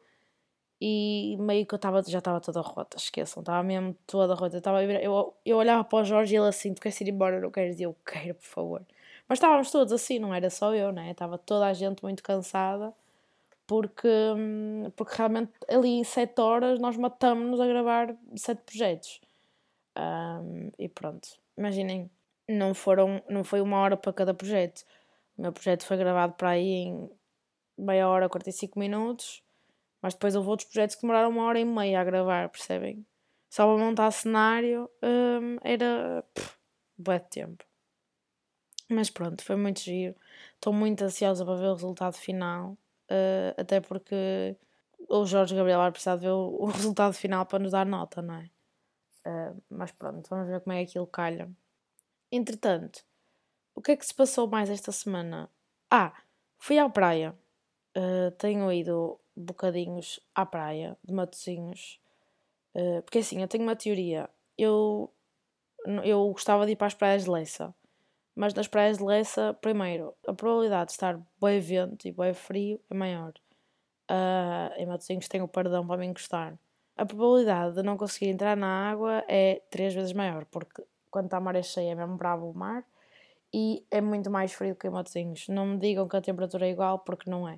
e 0.81 1.37
meio 1.39 1.65
que 1.65 1.75
eu 1.75 1.79
tava, 1.79 2.01
já 2.03 2.19
estava 2.19 2.41
toda 2.41 2.61
rota, 2.61 2.97
esqueçam, 2.97 3.41
estava 3.41 3.63
mesmo 3.63 3.95
toda 4.07 4.33
rota. 4.35 4.61
Eu, 4.81 4.91
eu, 4.91 5.37
eu 5.45 5.57
olhava 5.57 5.83
para 5.83 5.99
o 5.99 6.03
Jorge 6.05 6.35
e 6.35 6.37
ele 6.37 6.47
assim, 6.47 6.73
tu 6.73 6.81
queres 6.81 6.99
ir 7.01 7.09
embora? 7.09 7.39
Não 7.41 7.51
quero 7.51 7.71
dizer, 7.71 7.85
eu 7.85 7.95
quero, 8.05 8.35
por 8.35 8.45
favor. 8.45 8.85
Mas 9.27 9.37
estávamos 9.37 9.71
todos 9.71 9.93
assim, 9.93 10.19
não 10.19 10.33
era 10.33 10.49
só 10.49 10.73
eu, 10.75 10.91
né? 10.91 11.11
Estava 11.11 11.37
toda 11.37 11.67
a 11.67 11.73
gente 11.73 12.03
muito 12.03 12.23
cansada 12.23 12.93
porque, 13.67 14.07
hum, 14.07 14.91
porque 14.95 15.15
realmente 15.17 15.53
ali 15.69 15.89
em 15.99 16.03
7 16.03 16.41
horas 16.41 16.79
nós 16.79 16.97
matamos-nos 16.97 17.59
a 17.61 17.67
gravar 17.67 18.15
7 18.35 18.61
projetos. 18.63 19.21
Um, 19.97 20.71
e 20.79 20.87
pronto, 20.87 21.29
imaginem, 21.59 22.09
não, 22.47 22.73
foram, 22.73 23.21
não 23.29 23.43
foi 23.43 23.61
uma 23.61 23.77
hora 23.77 23.97
para 23.97 24.13
cada 24.13 24.33
projeto. 24.33 24.83
O 25.37 25.41
meu 25.41 25.51
projeto 25.51 25.85
foi 25.85 25.97
gravado 25.97 26.33
para 26.33 26.51
aí 26.51 26.67
em 26.67 27.09
meia 27.77 28.07
hora, 28.07 28.29
45 28.29 28.79
minutos, 28.79 29.43
mas 30.01 30.13
depois 30.13 30.35
houve 30.35 30.49
outros 30.49 30.69
projetos 30.69 30.95
que 30.95 31.01
demoraram 31.01 31.29
uma 31.29 31.43
hora 31.43 31.59
e 31.59 31.65
meia 31.65 32.01
a 32.01 32.03
gravar, 32.03 32.49
percebem? 32.49 33.05
Só 33.49 33.65
para 33.65 33.83
montar 33.83 34.11
cenário 34.11 34.89
um, 35.03 35.57
era 35.63 36.23
pff, 36.33 36.57
tempo. 37.29 37.63
Mas 38.89 39.09
pronto, 39.09 39.43
foi 39.43 39.55
muito 39.55 39.81
giro. 39.81 40.15
Estou 40.55 40.73
muito 40.73 41.03
ansiosa 41.03 41.45
para 41.45 41.55
ver 41.55 41.67
o 41.67 41.73
resultado 41.73 42.15
final, 42.15 42.71
uh, 43.09 43.53
até 43.57 43.79
porque 43.79 44.55
o 45.07 45.25
Jorge 45.25 45.55
Gabriel 45.55 45.79
vai 45.79 45.91
precisar 45.91 46.15
de 46.15 46.23
ver 46.23 46.31
o, 46.31 46.57
o, 46.61 46.65
resultado 46.65 47.13
final 47.13 47.45
para 47.45 47.59
nos 47.59 47.71
dar 47.71 47.85
nota, 47.85 48.21
não 48.21 48.35
é? 48.35 48.49
Uh, 49.25 49.61
mas 49.69 49.91
pronto, 49.91 50.27
vamos 50.29 50.47
ver 50.47 50.61
como 50.61 50.73
é 50.73 50.83
que 50.83 50.91
aquilo 50.91 51.07
calha. 51.07 51.49
Entretanto, 52.31 53.03
o 53.75 53.81
que 53.81 53.91
é 53.91 53.95
que 53.95 54.05
se 54.05 54.13
passou 54.13 54.47
mais 54.47 54.69
esta 54.69 54.91
semana? 54.91 55.49
Ah, 55.89 56.13
fui 56.57 56.77
à 56.77 56.89
praia. 56.89 57.35
Uh, 57.97 58.31
tenho 58.37 58.71
ido 58.71 59.19
bocadinhos 59.35 60.19
à 60.35 60.45
praia, 60.45 60.97
de 61.03 61.13
Matozinhos. 61.13 61.99
Uh, 62.75 63.01
porque 63.03 63.19
assim, 63.19 63.41
eu 63.41 63.47
tenho 63.47 63.63
uma 63.63 63.75
teoria. 63.75 64.29
Eu, 64.57 65.11
eu 66.03 66.29
gostava 66.31 66.65
de 66.65 66.73
ir 66.73 66.75
para 66.75 66.87
as 66.87 66.93
praias 66.93 67.23
de 67.23 67.29
Leça. 67.29 67.73
Mas 68.35 68.53
nas 68.53 68.67
praias 68.67 68.97
de 68.97 69.03
Leça, 69.03 69.53
primeiro, 69.55 70.13
a 70.27 70.33
probabilidade 70.33 70.87
de 70.87 70.91
estar 70.93 71.19
bem 71.41 71.59
vento 71.59 72.07
e 72.07 72.11
bem 72.11 72.33
frio 72.33 72.79
é 72.89 72.93
maior. 72.93 73.33
Uh, 74.09 74.73
em 74.77 74.85
Matosinhos 74.85 75.27
tenho 75.27 75.45
o 75.45 75.47
perdão 75.47 75.85
para 75.85 75.97
me 75.97 76.05
encostar. 76.05 76.57
A 76.99 77.05
probabilidade 77.05 77.75
de 77.75 77.81
não 77.81 77.95
conseguir 77.95 78.27
entrar 78.27 78.57
na 78.57 78.91
água 78.91 79.23
é 79.25 79.61
três 79.69 79.93
vezes 79.93 80.11
maior, 80.11 80.43
porque 80.43 80.83
quando 81.09 81.25
está 81.27 81.37
a 81.37 81.39
maré 81.39 81.63
cheia 81.63 81.91
é 81.91 81.95
mesmo 81.95 82.17
bravo 82.17 82.49
o 82.49 82.53
mar 82.53 82.85
e 83.53 83.85
é 83.89 84.01
muito 84.01 84.29
mais 84.29 84.51
frio 84.51 84.75
que 84.75 84.85
em 84.85 84.89
Matosinhos. 84.89 85.47
Não 85.47 85.65
me 85.65 85.77
digam 85.77 86.09
que 86.09 86.17
a 86.17 86.21
temperatura 86.21 86.67
é 86.67 86.71
igual, 86.71 86.99
porque 86.99 87.29
não 87.29 87.47
é. 87.47 87.57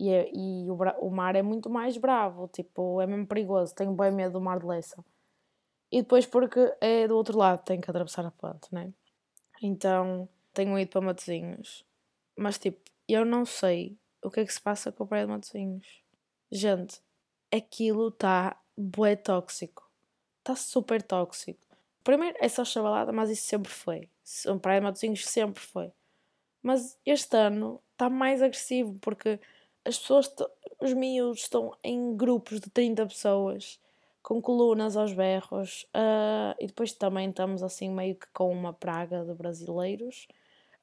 E, 0.00 0.08
é, 0.08 0.30
e 0.32 0.70
o, 0.70 0.74
o, 1.06 1.10
mar 1.10 1.36
é 1.36 1.42
muito 1.42 1.68
mais 1.68 1.98
bravo, 1.98 2.48
tipo, 2.48 2.98
é 3.02 3.06
mesmo 3.06 3.26
perigoso. 3.26 3.74
Tenho 3.74 3.92
bem 3.92 4.10
medo 4.10 4.32
do 4.32 4.40
mar 4.40 4.58
de 4.58 4.64
Leça. 4.64 5.04
E 5.90 6.00
depois 6.00 6.24
porque 6.24 6.74
é 6.80 7.06
do 7.06 7.14
outro 7.14 7.36
lado, 7.36 7.62
tenho 7.64 7.82
que 7.82 7.90
atravessar 7.90 8.24
a 8.24 8.30
ponte, 8.30 8.74
né? 8.74 8.90
Então 9.62 10.26
tenho 10.54 10.78
ido 10.78 10.90
para 10.90 11.02
Matosinhos. 11.02 11.84
Mas 12.34 12.58
tipo, 12.58 12.80
eu 13.06 13.26
não 13.26 13.44
sei 13.44 13.98
o 14.22 14.30
que 14.30 14.40
é 14.40 14.46
que 14.46 14.52
se 14.54 14.62
passa 14.62 14.90
com 14.90 15.04
a 15.04 15.06
praia 15.06 15.26
de 15.26 15.30
Matosinhos. 15.30 16.02
Gente, 16.50 17.02
aquilo 17.52 18.08
está 18.08 18.56
bué 18.76 19.16
tóxico. 19.16 19.88
Está 20.38 20.56
super 20.56 21.02
tóxico. 21.02 21.60
Primeiro 22.02 22.36
é 22.40 22.48
só 22.48 22.64
chavalada, 22.64 23.12
mas 23.12 23.30
isso 23.30 23.44
sempre 23.44 23.70
foi. 23.70 24.08
A 24.48 24.54
praia 24.56 24.80
de 24.80 24.84
Matosinhos 24.84 25.24
sempre 25.24 25.62
foi. 25.62 25.92
Mas 26.62 26.98
este 27.04 27.36
ano 27.36 27.80
está 27.92 28.08
mais 28.10 28.42
agressivo 28.42 28.96
porque 29.00 29.38
as 29.84 29.98
pessoas, 29.98 30.32
os 30.80 30.92
miúdos 30.92 31.42
estão 31.42 31.76
em 31.82 32.16
grupos 32.16 32.60
de 32.60 32.70
30 32.70 33.06
pessoas 33.06 33.80
com 34.22 34.40
colunas 34.40 34.96
aos 34.96 35.12
berros 35.12 35.82
uh, 35.94 36.54
e 36.60 36.66
depois 36.66 36.92
também 36.92 37.28
estamos 37.28 37.62
assim 37.62 37.90
meio 37.90 38.14
que 38.14 38.26
com 38.32 38.50
uma 38.52 38.72
praga 38.72 39.24
de 39.24 39.34
brasileiros 39.34 40.28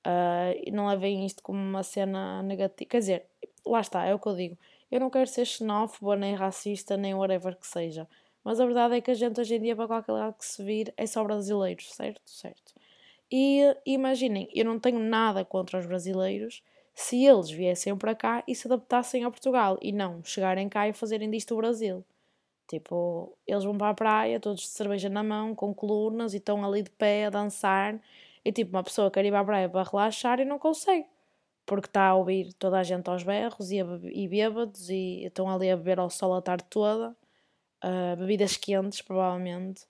uh, 0.05 0.60
e 0.62 0.72
não 0.72 0.88
levem 0.88 1.25
isto 1.25 1.41
como 1.41 1.58
uma 1.60 1.84
cena 1.84 2.43
negativa, 2.43 2.89
quer 2.89 3.00
dizer, 3.00 3.25
lá 3.65 3.79
está, 3.79 4.05
é 4.05 4.13
o 4.13 4.19
que 4.19 4.27
eu 4.27 4.36
digo, 4.36 4.58
eu 4.91 5.00
não 5.00 5.10
quero 5.10 5.27
ser 5.27 5.46
xenófoba, 5.46 6.15
nem 6.15 6.36
racista, 6.36 6.98
nem 6.98 7.13
whatever 7.13 7.58
que 7.58 7.67
seja, 7.67 8.08
mas 8.43 8.60
a 8.60 8.65
verdade 8.65 8.96
é 8.96 9.01
que 9.01 9.12
a 9.12 9.13
gente 9.13 9.39
hoje 9.39 9.55
em 9.55 9.62
dia 9.62 9.75
para 9.75 9.88
qualquer 9.88 10.12
lado 10.12 10.36
que 10.38 10.46
se 10.46 10.63
vir 10.63 10.93
é 10.98 11.05
só 11.05 11.24
brasileiros, 11.24 11.93
certo? 11.93 12.22
Certo. 12.29 12.74
E 13.31 13.75
imaginem, 13.86 14.50
eu 14.53 14.65
não 14.65 14.79
tenho 14.79 15.00
nada 15.00 15.46
contra 15.46 15.79
os 15.79 15.86
brasileiros 15.86 16.63
se 16.96 17.24
eles 17.24 17.50
viessem 17.50 17.96
para 17.96 18.15
cá 18.15 18.43
e 18.48 18.55
se 18.55 18.67
adaptassem 18.67 19.24
a 19.24 19.31
Portugal 19.31 19.77
e 19.81 19.91
não 19.91 20.24
chegarem 20.24 20.67
cá 20.67 20.88
e 20.88 20.93
fazerem 20.93 21.29
disto 21.29 21.53
o 21.53 21.58
Brasil. 21.58 22.03
Tipo, 22.67 23.38
eles 23.48 23.63
vão 23.63 23.77
para 23.77 23.89
a 23.89 23.93
praia, 23.93 24.39
todos 24.39 24.62
de 24.62 24.67
cerveja 24.67 25.10
na 25.10 25.24
mão, 25.24 25.55
com 25.55 25.74
colunas, 25.74 26.34
e 26.34 26.38
estão 26.38 26.63
ali 26.63 26.84
de 26.84 26.91
pé 26.91 27.25
a 27.25 27.29
dançar. 27.29 28.00
E 28.46 28.51
tipo, 28.51 28.72
uma 28.72 28.84
pessoa 28.84 29.10
quer 29.12 29.25
ir 29.25 29.31
para 29.31 29.39
a 29.41 29.46
praia 29.46 29.69
para 29.69 29.89
relaxar 29.89 30.39
e 30.39 30.46
não 30.46 30.60
consegue. 30.60 31.08
Porque 31.70 31.88
está 31.88 32.08
a 32.08 32.16
ouvir 32.16 32.52
toda 32.54 32.80
a 32.80 32.84
gente 32.84 33.08
aos 33.08 33.22
berros 33.22 33.70
e, 33.70 33.80
a, 33.80 33.86
e 34.12 34.28
bêbados 34.28 34.90
e 34.90 35.24
estão 35.24 35.48
ali 35.48 35.70
a 35.70 35.78
beber 35.78 36.00
ao 36.00 36.10
sol 36.10 36.34
a 36.34 36.42
tarde 36.42 36.66
toda. 36.68 37.16
Uh, 37.86 38.18
bebidas 38.18 38.58
quentes, 38.58 39.04
provavelmente. 39.04 39.84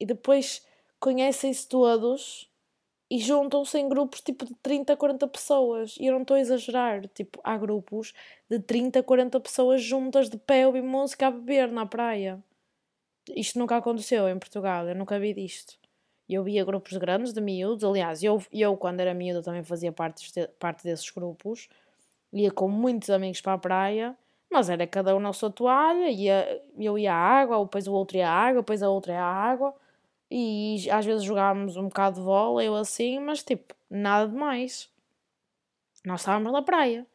E 0.00 0.04
depois 0.04 0.66
conhecem-se 0.98 1.68
todos 1.68 2.50
e 3.08 3.20
juntam-se 3.20 3.78
em 3.78 3.88
grupos 3.88 4.20
tipo 4.20 4.44
de 4.44 4.52
30, 4.56 4.96
40 4.96 5.28
pessoas. 5.28 5.96
E 6.00 6.06
eu 6.06 6.12
não 6.12 6.22
estou 6.22 6.34
a 6.34 6.40
exagerar, 6.40 7.06
tipo, 7.08 7.38
há 7.44 7.56
grupos 7.56 8.12
de 8.50 8.58
30, 8.58 9.00
40 9.00 9.38
pessoas 9.38 9.80
juntas 9.80 10.28
de 10.28 10.36
pé 10.38 10.66
ouvir 10.66 10.82
música 10.82 11.28
a 11.28 11.30
beber 11.30 11.70
na 11.70 11.86
praia. 11.86 12.42
Isto 13.28 13.60
nunca 13.60 13.76
aconteceu 13.76 14.28
em 14.28 14.38
Portugal, 14.40 14.88
eu 14.88 14.96
nunca 14.96 15.20
vi 15.20 15.32
disto. 15.34 15.81
Eu 16.32 16.42
via 16.42 16.64
grupos 16.64 16.96
grandes 16.96 17.32
de 17.32 17.40
miúdos, 17.40 17.84
aliás, 17.84 18.22
eu, 18.22 18.42
eu 18.50 18.74
quando 18.76 19.00
era 19.00 19.12
miúda 19.12 19.42
também 19.42 19.62
fazia 19.62 19.92
parte, 19.92 20.48
parte 20.58 20.82
desses 20.82 21.10
grupos, 21.10 21.68
ia 22.32 22.50
com 22.50 22.68
muitos 22.68 23.10
amigos 23.10 23.42
para 23.42 23.52
a 23.52 23.58
praia, 23.58 24.16
mas 24.50 24.70
era 24.70 24.86
cada 24.86 25.14
um 25.14 25.20
na 25.20 25.32
sua 25.34 25.50
toalha, 25.50 26.08
ia, 26.08 26.62
eu 26.78 26.98
ia 26.98 27.12
à 27.12 27.16
água, 27.16 27.62
depois 27.62 27.86
o 27.86 27.92
outro 27.92 28.16
ia 28.16 28.30
à 28.30 28.32
água, 28.32 28.62
depois 28.62 28.82
a 28.82 28.88
outra 28.88 29.12
ia 29.12 29.22
à 29.22 29.50
água, 29.50 29.74
e 30.30 30.88
às 30.90 31.04
vezes 31.04 31.22
jogávamos 31.22 31.76
um 31.76 31.84
bocado 31.84 32.20
de 32.20 32.24
bola, 32.24 32.64
eu 32.64 32.74
assim, 32.76 33.18
mas 33.20 33.42
tipo, 33.42 33.74
nada 33.90 34.26
de 34.30 34.34
mais. 34.34 34.90
Nós 36.04 36.22
estávamos 36.22 36.50
na 36.50 36.62
praia. 36.62 37.06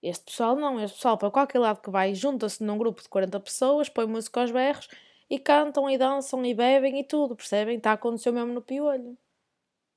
Este 0.00 0.26
pessoal 0.26 0.54
não, 0.54 0.78
este 0.80 0.96
pessoal 0.96 1.18
para 1.18 1.30
qualquer 1.30 1.58
lado 1.58 1.80
que 1.80 1.90
vai, 1.90 2.14
junta-se 2.14 2.62
num 2.62 2.78
grupo 2.78 3.02
de 3.02 3.08
40 3.08 3.40
pessoas, 3.40 3.88
põe 3.88 4.06
música 4.06 4.40
aos 4.40 4.52
berros 4.52 4.88
e 5.28 5.38
cantam 5.38 5.88
e 5.88 5.98
dançam 5.98 6.44
e 6.44 6.54
bebem 6.54 7.00
e 7.00 7.04
tudo, 7.04 7.36
percebem? 7.36 7.76
Está 7.76 7.90
a 7.92 7.94
acontecer 7.94 8.30
mesmo 8.32 8.52
no 8.52 8.62
piolho. 8.62 9.16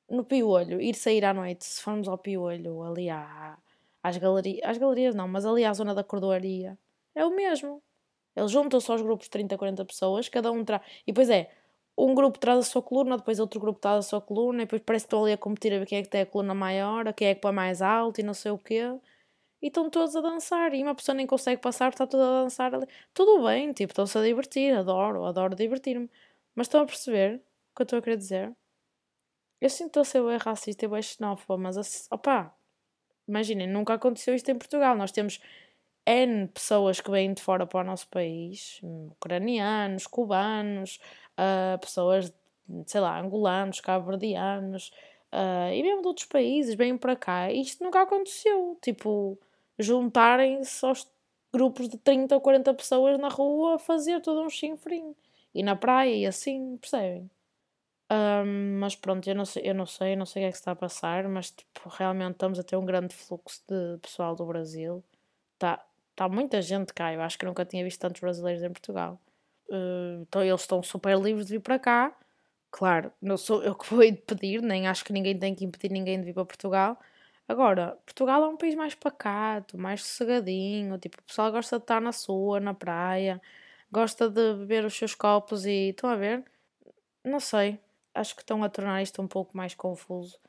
No 0.10 0.24
piolho, 0.24 0.82
ir 0.82 0.96
sair 0.96 1.26
à 1.26 1.34
noite, 1.34 1.66
se 1.66 1.82
formos 1.82 2.08
ao 2.08 2.18
piolho, 2.18 2.82
ali 2.82 3.10
à, 3.10 3.58
às 4.02 4.18
galerias, 4.18 4.62
às 4.64 4.78
galerias 4.78 5.14
não, 5.16 5.28
mas 5.28 5.46
ali 5.46 5.66
à 5.66 5.74
zona 5.74 5.94
da 5.94 6.04
cordoaria, 6.04 6.78
é 7.14 7.26
o 7.26 7.36
mesmo. 7.36 7.82
Eles 8.36 8.52
juntam-se 8.52 8.90
aos 8.92 9.02
grupos 9.02 9.26
de 9.26 9.32
30, 9.32 9.58
40 9.58 9.84
pessoas, 9.86 10.30
cada 10.30 10.52
um 10.52 10.64
traz. 10.64 10.82
E 11.06 11.12
depois 11.12 11.30
é, 11.30 11.52
um 11.98 12.14
grupo 12.14 12.38
traz 12.40 12.60
a 12.60 12.64
sua 12.64 12.82
coluna, 12.82 13.18
depois 13.18 13.40
outro 13.40 13.60
grupo 13.60 13.80
traz 13.80 13.98
a 13.98 14.02
sua 14.04 14.22
coluna, 14.22 14.62
e 14.62 14.66
depois 14.66 14.82
parece 14.86 15.06
que 15.06 15.08
estão 15.08 15.24
ali 15.24 15.34
a 15.34 15.38
competir 15.38 15.74
a 15.74 15.80
ver 15.80 15.86
quem 15.88 16.00
é 16.00 16.04
que 16.04 16.10
tem 16.10 16.22
a 16.22 16.26
coluna 16.26 16.54
maior, 16.54 17.12
quem 17.14 17.30
é 17.30 17.36
que 17.36 17.42
põe 17.42 17.52
mais 17.52 17.82
alto 17.82 18.22
e 18.22 18.24
não 18.24 18.34
sei 18.34 18.52
o 18.52 18.58
quê. 18.58 18.84
E 19.62 19.68
estão 19.68 19.90
todos 19.90 20.16
a 20.16 20.22
dançar, 20.22 20.74
e 20.74 20.84
uma 20.84 20.96
pessoa 20.96 21.16
nem 21.16 21.26
consegue 21.26 21.62
passar 21.62 21.90
está 21.90 22.06
toda 22.06 22.24
a 22.24 22.44
dançar 22.44 22.74
ali. 22.76 22.86
Tudo 23.14 23.44
bem, 23.46 23.74
tipo, 23.74 23.92
estão-se 23.92 24.18
a 24.18 24.22
divertir, 24.22 24.76
adoro, 24.76 25.26
adoro 25.26 25.56
divertir-me. 25.56 26.10
Mas 26.56 26.68
estão 26.68 26.82
a 26.82 26.86
perceber 26.86 27.42
o 27.72 27.76
que 27.76 27.82
eu 27.82 27.84
estou 27.84 28.00
a 28.00 28.02
querer 28.02 28.18
dizer? 28.18 28.56
Eu 29.60 29.70
sinto 29.70 30.00
a 30.00 30.04
ser 30.04 30.24
bem 30.24 30.38
racista 30.38 30.86
e 30.86 30.88
bem 30.88 31.02
xenófoba, 31.02 31.58
mas 31.58 32.08
opá, 32.12 32.56
imaginem, 33.28 33.68
nunca 33.68 33.96
aconteceu 33.96 34.36
isto 34.36 34.50
em 34.50 34.58
Portugal. 34.58 34.96
Nós 34.96 35.12
temos 35.12 35.40
N 36.06 36.48
pessoas 36.48 37.02
que 37.02 37.12
vêm 37.12 37.34
de 37.34 37.42
fora 37.42 37.66
para 37.68 37.82
o 37.82 37.84
nosso 37.84 38.08
país, 38.10 38.80
ucranianos, 38.84 40.08
cubanos, 40.08 41.00
uh, 41.34 41.78
pessoas, 41.80 42.34
sei 42.86 43.02
lá, 43.02 43.20
angolanos, 43.20 43.82
cabo-verdianos 43.82 44.92
uh, 45.34 45.74
e 45.74 45.84
mesmo 45.84 46.02
de 46.02 46.08
outros 46.08 46.28
países 46.28 46.76
vêm 46.76 46.98
para 46.98 47.16
cá. 47.16 47.52
E 47.52 47.62
isto 47.62 47.84
nunca 47.84 48.02
aconteceu. 48.02 48.78
Tipo, 48.82 49.38
juntarem-se 49.80 50.86
aos 50.86 51.08
grupos 51.54 51.90
de 51.90 51.98
30 51.98 52.36
ou 52.36 52.42
40 52.42 52.74
pessoas 52.74 53.18
na 53.20 53.30
rua 53.30 53.76
a 53.76 53.80
fazer 53.80 54.22
todo 54.22 54.42
um 54.42 54.50
chinfrim. 54.50 55.16
E 55.54 55.64
na 55.64 55.76
praia 55.76 56.14
e 56.16 56.26
assim, 56.26 56.78
percebem? 56.78 57.30
Um, 58.10 58.80
mas 58.80 58.96
pronto, 58.96 59.28
eu 59.28 59.36
não 59.36 59.44
sei, 59.44 59.64
eu 59.66 59.76
não 59.76 59.86
sei, 59.86 60.16
não 60.16 60.26
sei 60.26 60.44
o 60.44 60.46
que 60.46 60.50
é 60.50 60.52
que 60.52 60.58
está 60.58 60.72
a 60.72 60.76
passar, 60.76 61.28
mas 61.28 61.52
tipo, 61.52 61.90
realmente 61.90 62.34
estamos 62.34 62.58
a 62.58 62.64
ter 62.64 62.78
um 62.78 62.86
grande 62.86 63.14
fluxo 63.14 63.62
de 63.68 63.98
pessoal 64.02 64.36
do 64.36 64.46
Brasil. 64.46 65.04
Está 65.56 65.86
tá 66.16 66.30
muita 66.30 66.62
gente 66.62 66.94
cá, 66.94 67.14
eu 67.14 67.22
acho 67.22 67.38
que 67.38 67.46
nunca 67.46 67.66
tinha 67.66 67.84
visto 67.84 68.00
tantos 68.00 68.22
brasileiros 68.22 68.64
em 68.64 68.72
Portugal. 68.72 69.20
Uh, 69.70 70.22
então 70.22 70.44
eles 70.44 70.62
estão 70.62 70.82
super 70.82 71.18
livres 71.20 71.48
de 71.48 71.54
vir 71.54 71.62
para 71.62 71.80
cá. 71.80 72.18
Claro, 72.72 73.12
não 73.22 73.38
sou 73.38 73.64
eu 73.64 73.76
que 73.76 73.90
vou 73.94 74.02
pedir, 74.26 74.62
nem 74.62 74.88
acho 74.88 75.04
que 75.04 75.14
ninguém 75.14 75.38
tem 75.38 75.54
que 75.56 75.66
impedir 75.66 75.92
ninguém 75.92 76.20
de 76.20 76.26
vir 76.26 76.34
para 76.34 76.46
Portugal. 76.46 77.00
Agora, 77.48 77.98
Portugal 78.06 78.44
é 78.44 78.48
um 78.48 78.58
país 78.58 78.76
mais 78.76 78.94
pacato, 78.94 79.78
mais 79.78 80.04
sossegadinho, 80.04 80.98
tipo, 80.98 81.18
o 81.20 81.24
pessoal 81.24 81.52
gosta 81.52 81.78
de 81.78 81.84
estar 81.84 82.02
na 82.02 82.12
sua, 82.12 82.60
na 82.60 82.74
praia, 82.74 83.42
gosta 83.92 84.30
de 84.30 84.54
beber 84.56 84.86
os 84.86 84.94
seus 84.96 85.16
copos 85.16 85.66
e 85.66 85.90
estão 85.90 86.10
a 86.10 86.16
ver? 86.16 86.44
Não 87.24 87.40
sei, 87.40 87.80
acho 88.14 88.36
que 88.36 88.42
estão 88.42 88.64
a 88.64 88.70
tornar 88.70 89.02
isto 89.02 89.22
um 89.22 89.28
pouco 89.28 89.56
mais 89.56 89.74
confuso. 89.74 90.40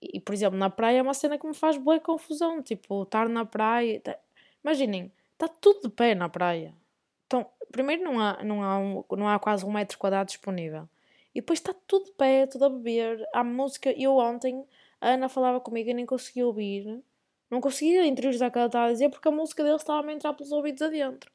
E, 0.00 0.20
por 0.20 0.32
exemplo, 0.34 0.58
na 0.58 0.70
praia 0.70 0.98
é 0.98 1.02
uma 1.02 1.14
cena 1.14 1.38
que 1.38 1.46
me 1.46 1.54
faz 1.54 1.76
boa 1.76 1.98
confusão, 2.00 2.62
tipo, 2.62 3.02
estar 3.02 3.28
na 3.28 3.44
praia. 3.44 4.00
Tá... 4.00 4.16
Imaginem, 4.64 5.12
está 5.32 5.48
tudo 5.48 5.82
de 5.82 5.88
pé 5.90 6.14
na 6.14 6.28
praia. 6.28 6.74
Então, 7.26 7.46
primeiro 7.72 8.02
não 8.04 8.20
há, 8.20 8.42
não 8.44 8.62
há, 8.62 8.78
um, 8.78 9.04
não 9.16 9.28
há 9.28 9.38
quase 9.38 9.64
um 9.66 9.72
metro 9.72 9.98
quadrado 9.98 10.28
disponível. 10.28 10.88
E 11.34 11.40
depois 11.40 11.58
está 11.58 11.74
tudo 11.86 12.06
de 12.06 12.12
pé, 12.12 12.46
tudo 12.46 12.64
a 12.64 12.70
beber. 12.70 13.26
Há 13.34 13.44
música. 13.44 13.92
Eu 13.92 14.16
ontem, 14.16 14.64
a 15.00 15.10
Ana 15.10 15.28
falava 15.28 15.60
comigo 15.60 15.90
e 15.90 15.94
nem 15.94 16.06
conseguia 16.06 16.46
ouvir. 16.46 17.02
Não 17.50 17.60
conseguia 17.60 18.06
interiorizar 18.06 18.48
o 18.48 18.52
que 18.52 18.58
ela 18.58 18.66
estava 18.66 18.86
a 18.86 18.92
dizer 18.92 19.08
porque 19.08 19.28
a 19.28 19.32
música 19.32 19.62
dele 19.62 19.76
estava 19.76 20.06
a 20.06 20.12
entrar 20.12 20.34
pelos 20.34 20.52
ouvidos 20.52 20.82
adentro. 20.82 21.30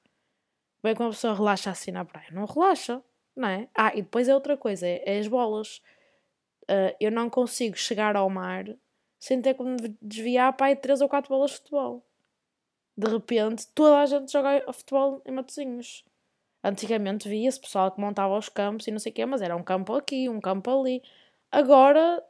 Bem, 0.84 0.96
quando 0.96 1.10
a 1.10 1.12
pessoa 1.14 1.34
relaxa 1.34 1.72
assim 1.72 1.92
na 1.92 2.04
praia, 2.04 2.28
não 2.32 2.46
relaxa, 2.46 3.02
não 3.36 3.48
é? 3.48 3.70
Ah, 3.74 3.92
e 3.96 4.02
depois 4.02 4.28
é 4.28 4.36
outra 4.36 4.58
coisa, 4.58 4.86
é, 4.86 5.02
é 5.06 5.20
as 5.20 5.28
bolas. 5.28 5.82
Uh, 6.64 6.96
eu 7.00 7.12
não 7.12 7.30
consigo 7.30 7.78
chegar 7.78 8.16
ao 8.16 8.30
mar 8.30 8.66
sem 9.20 9.42
ter 9.42 9.54
que 9.54 9.64
me 9.64 9.78
desviar 10.02 10.54
para 10.54 10.68
aí 10.68 10.76
3 10.76 11.02
ou 11.02 11.08
4 11.08 11.30
bolas 11.30 11.52
de 11.52 11.58
futebol. 11.58 12.06
De 12.98 13.10
repente, 13.10 13.68
toda 13.74 14.00
a 14.00 14.06
gente 14.06 14.32
joga 14.32 14.72
futebol 14.74 15.22
em 15.26 15.32
Matosinhos. 15.32 16.04
Antigamente 16.64 17.28
via-se 17.28 17.60
pessoal 17.60 17.92
que 17.92 18.00
montava 18.00 18.38
os 18.38 18.50
campos 18.50 18.86
e 18.88 18.92
não 18.92 19.00
sei 19.00 19.12
o 19.12 19.16
quê, 19.16 19.26
mas 19.26 19.42
era 19.42 19.56
um 19.56 19.64
campo 19.64 19.94
aqui, 19.94 20.30
um 20.30 20.42
campo 20.42 20.70
ali. 20.70 21.02
Agora, 21.52 22.24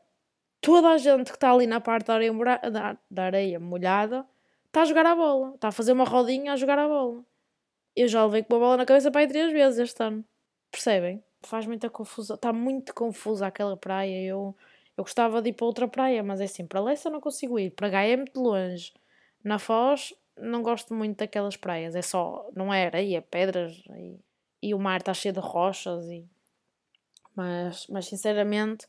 toda 0.64 0.90
a 0.90 0.98
gente 0.98 1.30
que 1.30 1.38
está 1.38 1.52
ali 1.52 1.68
na 1.68 1.82
parte 1.82 2.08
da 2.08 2.14
areia, 2.14 2.34
da, 2.72 2.98
da 3.12 3.24
areia 3.24 3.60
molhada 3.60 4.26
está 4.68 4.82
a 4.82 4.86
jogar 4.86 5.06
a 5.06 5.14
bola. 5.14 5.54
Está 5.54 5.68
a 5.68 5.72
fazer 5.72 5.92
uma 5.92 6.06
rodinha 6.06 6.54
a 6.54 6.56
jogar 6.56 6.80
a 6.80 6.88
bola. 6.88 7.22
Eu 7.96 8.08
já 8.08 8.26
levei 8.26 8.44
com 8.44 8.56
uma 8.56 8.60
bola 8.62 8.78
na 8.78 8.86
cabeça 8.86 9.12
para 9.12 9.22
aí 9.22 9.28
três 9.28 9.52
vezes 9.52 9.78
este 9.78 10.02
ano. 10.02 10.26
Percebem? 10.72 11.22
Faz 11.44 11.68
muita 11.68 11.90
confusão. 11.90 12.36
Está 12.36 12.54
muito 12.54 12.94
confusa 12.94 13.46
aquela 13.46 13.76
praia. 13.76 14.24
Eu, 14.24 14.56
eu 14.98 15.04
gostava 15.04 15.42
de 15.42 15.50
ir 15.50 15.54
para 15.54 15.66
outra 15.66 15.88
praia, 15.88 16.24
mas 16.24 16.40
é 16.40 16.46
assim, 16.46 16.66
para 16.66 16.80
Lessa 16.80 17.10
não 17.10 17.20
consigo 17.20 17.60
ir. 17.60 17.72
Para 17.72 17.90
Gaia 17.90 18.14
é 18.14 18.18
muito 18.18 18.42
longe. 18.42 18.94
Na 19.44 19.60
Foz 19.60 20.14
não 20.38 20.64
gosto 20.64 20.94
muito 20.94 21.18
daquelas 21.18 21.58
praias. 21.58 21.94
É 21.94 22.02
só, 22.02 22.50
não 22.56 22.74
é 22.74 22.86
areia, 22.86 23.18
é 23.18 23.22
pedras 23.22 23.84
e, 23.98 24.18
e 24.62 24.74
o 24.74 24.80
mar 24.80 25.02
está 25.02 25.14
cheio 25.14 25.34
de 25.34 25.42
rochas. 25.42 26.06
E... 26.06 26.26
Mas, 27.36 27.86
mas 27.88 28.06
sinceramente 28.08 28.88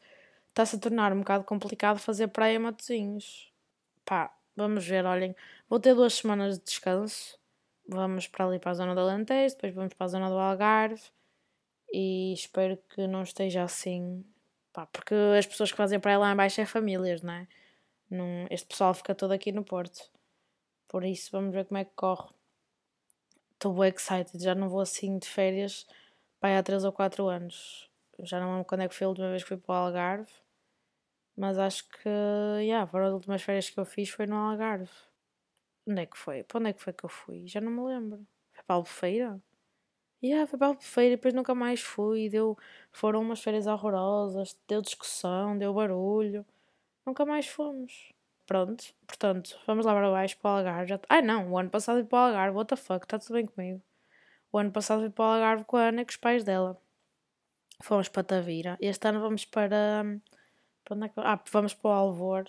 está-se 0.55 0.77
a 0.77 0.79
tornar 0.79 1.13
um 1.13 1.19
bocado 1.19 1.43
complicado 1.43 1.99
fazer 1.99 2.29
praia 2.29 2.55
em 2.55 2.61
Matosinhos. 2.61 3.53
Pá, 4.05 4.33
vamos 4.57 4.87
ver, 4.87 5.05
olhem. 5.05 5.35
Vou 5.69 5.81
ter 5.81 5.95
duas 5.97 6.15
semanas 6.15 6.59
de 6.59 6.65
descanso. 6.65 7.37
Vamos 7.89 8.29
para 8.29 8.47
ali 8.47 8.61
para 8.61 8.71
a 8.71 8.75
zona 8.75 8.95
do 8.95 9.01
Alentejo, 9.01 9.57
depois 9.57 9.75
vamos 9.75 9.93
para 9.93 10.05
a 10.07 10.09
zona 10.09 10.31
do 10.31 10.39
Algarve 10.39 11.03
e 11.93 12.33
espero 12.33 12.79
que 12.89 13.07
não 13.07 13.25
esteja 13.25 13.65
assim. 13.65 14.25
Pá, 14.73 14.87
porque 14.87 15.15
as 15.37 15.45
pessoas 15.45 15.71
que 15.73 15.77
fazem 15.77 16.01
praia 16.01 16.19
lá 16.19 16.33
em 16.33 16.37
baixo 16.37 16.61
é 16.61 16.67
famílias, 16.67 17.21
não 17.21 17.35
é? 17.35 17.49
Não, 18.09 18.47
este 18.49 18.69
pessoal 18.69 18.95
fica 18.95 19.15
todo 19.15 19.33
aqui 19.33 19.51
no 19.53 19.65
Porto. 19.65 20.09
Por 20.89 21.05
isso, 21.05 21.31
vamos 21.33 21.53
ver 21.53 21.65
como 21.67 21.79
é 21.79 21.85
que 21.85 21.93
corre. 21.97 22.31
Estou 23.55 23.75
bem 23.75 23.91
excited, 23.91 24.43
já 24.43 24.55
não 24.55 24.69
vou 24.69 24.81
assim 24.81 25.19
de 25.19 25.29
férias 25.29 25.87
para 26.39 26.59
há 26.59 26.63
3 26.63 26.85
ou 26.85 26.93
4 26.93 27.27
anos. 27.29 27.91
Já 28.21 28.39
não 28.39 28.53
lembro 28.53 28.65
quando 28.65 28.83
é 28.83 28.89
que 28.89 28.95
foi 28.95 29.05
a 29.05 29.09
última 29.09 29.31
vez 29.31 29.43
que 29.43 29.49
fui 29.49 29.57
para 29.57 29.73
o 29.75 29.77
Algarve, 29.77 30.31
mas 31.37 31.59
acho 31.59 31.89
que, 31.89 32.09
yeah, 32.61 32.87
foram 32.87 33.07
as 33.07 33.13
últimas 33.15 33.43
férias 33.43 33.71
que 33.71 33.79
eu 33.79 33.85
fiz 33.85 34.11
foi 34.11 34.27
no 34.27 34.37
Algarve. 34.37 34.91
Onde 35.87 36.03
é 36.03 36.07
que 36.07 36.17
foi? 36.17 36.43
Para 36.45 36.59
onde 36.59 36.71
é 36.71 36.73
que 36.73 36.83
foi 36.83 36.93
que 36.93 37.05
eu 37.05 37.09
fui? 37.09 37.47
Já 37.47 37.61
não 37.61 37.71
me 37.71 37.83
lembro. 37.83 38.27
Foi 38.53 38.65
para 38.65 38.75
a 38.75 38.79
Albufeira? 38.79 39.41
Yeah, 40.23 40.47
foi 40.47 40.59
para 40.59 40.69
a 40.69 40.71
Albufeira 40.71 41.15
e 41.15 41.17
depois 41.17 41.35
nunca 41.35 41.55
mais 41.55 41.81
fui. 41.81 42.29
Deu, 42.31 42.57
foram 42.93 43.21
umas 43.21 43.43
férias 43.43 43.67
horrorosas, 43.67 44.59
deu 44.69 44.81
discussão, 44.81 45.59
deu 45.59 45.75
barulho. 45.75 46.47
Nunca 47.07 47.27
mais 47.27 47.47
fomos. 47.47 48.13
Pronto, 48.47 48.85
portanto, 49.07 49.59
vamos 49.67 49.87
lá 49.87 49.95
para 49.95 50.11
baixo 50.11 50.39
para 50.39 50.51
o 50.51 50.57
Algarve. 50.59 50.89
Já... 50.89 51.01
Ai 51.09 51.23
não, 51.23 51.51
o 51.53 51.59
ano 51.59 51.71
passado 51.71 51.97
fui 52.01 52.05
para 52.05 52.19
o 52.19 52.27
Algarve, 52.29 52.57
what 52.57 52.69
the 52.69 52.77
fuck, 52.77 53.05
está 53.05 53.19
tudo 53.19 53.35
bem 53.35 53.47
comigo. 53.47 53.83
O 54.53 54.59
ano 54.59 54.71
passado 54.71 55.01
fui 55.01 55.11
para 55.11 55.25
o 55.25 55.29
Algarve 55.29 55.65
com 55.65 55.77
a 55.77 55.89
Ana 55.89 56.03
e 56.03 56.05
com 56.05 56.11
os 56.11 56.17
pais 56.17 56.45
dela. 56.45 56.81
Fomos 57.83 58.09
para 58.09 58.23
Tavira. 58.25 58.79
Este 58.81 59.09
ano 59.09 59.21
vamos 59.21 59.45
para. 59.45 60.05
Para 60.85 61.07
é 61.07 61.09
que... 61.09 61.21
Ah, 61.21 61.43
vamos 61.51 61.75
para 61.75 61.91
o 61.91 61.93
Alvor, 61.93 62.45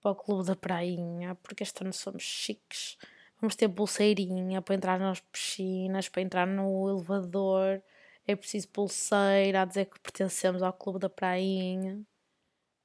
para 0.00 0.10
o 0.10 0.14
Clube 0.16 0.46
da 0.46 0.56
Prainha, 0.56 1.34
porque 1.36 1.62
este 1.62 1.82
ano 1.82 1.92
somos 1.92 2.22
chiques. 2.22 2.98
Vamos 3.40 3.56
ter 3.56 3.68
pulseirinha 3.68 4.62
para 4.62 4.74
entrar 4.74 5.00
nas 5.00 5.20
piscinas, 5.20 6.08
para 6.08 6.22
entrar 6.22 6.46
no 6.46 6.88
elevador. 6.88 7.82
É 8.26 8.36
preciso 8.36 8.68
pulseira 8.68 9.62
a 9.62 9.64
dizer 9.64 9.86
que 9.86 9.98
pertencemos 10.00 10.62
ao 10.62 10.72
Clube 10.72 11.00
da 11.00 11.10
Prainha. 11.10 12.00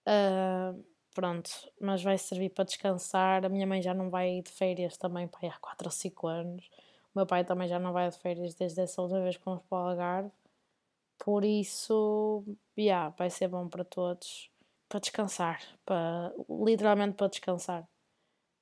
Uh, 0.08 0.84
pronto, 1.14 1.50
mas 1.80 2.02
vai 2.02 2.18
servir 2.18 2.50
para 2.50 2.64
descansar. 2.64 3.46
A 3.46 3.50
minha 3.50 3.68
mãe 3.68 3.82
já 3.82 3.94
não 3.94 4.10
vai 4.10 4.42
de 4.42 4.52
férias 4.52 4.98
também 4.98 5.28
para 5.28 5.50
há 5.50 5.60
4 5.60 5.88
ou 5.88 5.92
5 5.92 6.28
anos. 6.28 6.70
O 7.14 7.20
meu 7.20 7.26
pai 7.28 7.44
também 7.44 7.68
já 7.68 7.78
não 7.78 7.94
vai 7.94 8.10
de 8.10 8.18
férias 8.18 8.56
desde 8.56 8.82
essa 8.82 9.02
última 9.02 9.22
vez 9.22 9.38
que 9.38 9.44
fomos 9.44 9.62
para 9.70 9.78
o 9.78 9.90
Algarve. 9.90 10.32
Por 11.20 11.44
isso, 11.44 12.44
yeah, 12.78 13.10
vai 13.18 13.30
ser 13.30 13.48
bom 13.48 13.68
para 13.68 13.84
todos. 13.84 14.50
Para 14.90 15.00
descansar. 15.00 15.62
Para, 15.86 16.34
literalmente 16.50 17.16
para 17.16 17.28
descansar. 17.28 17.88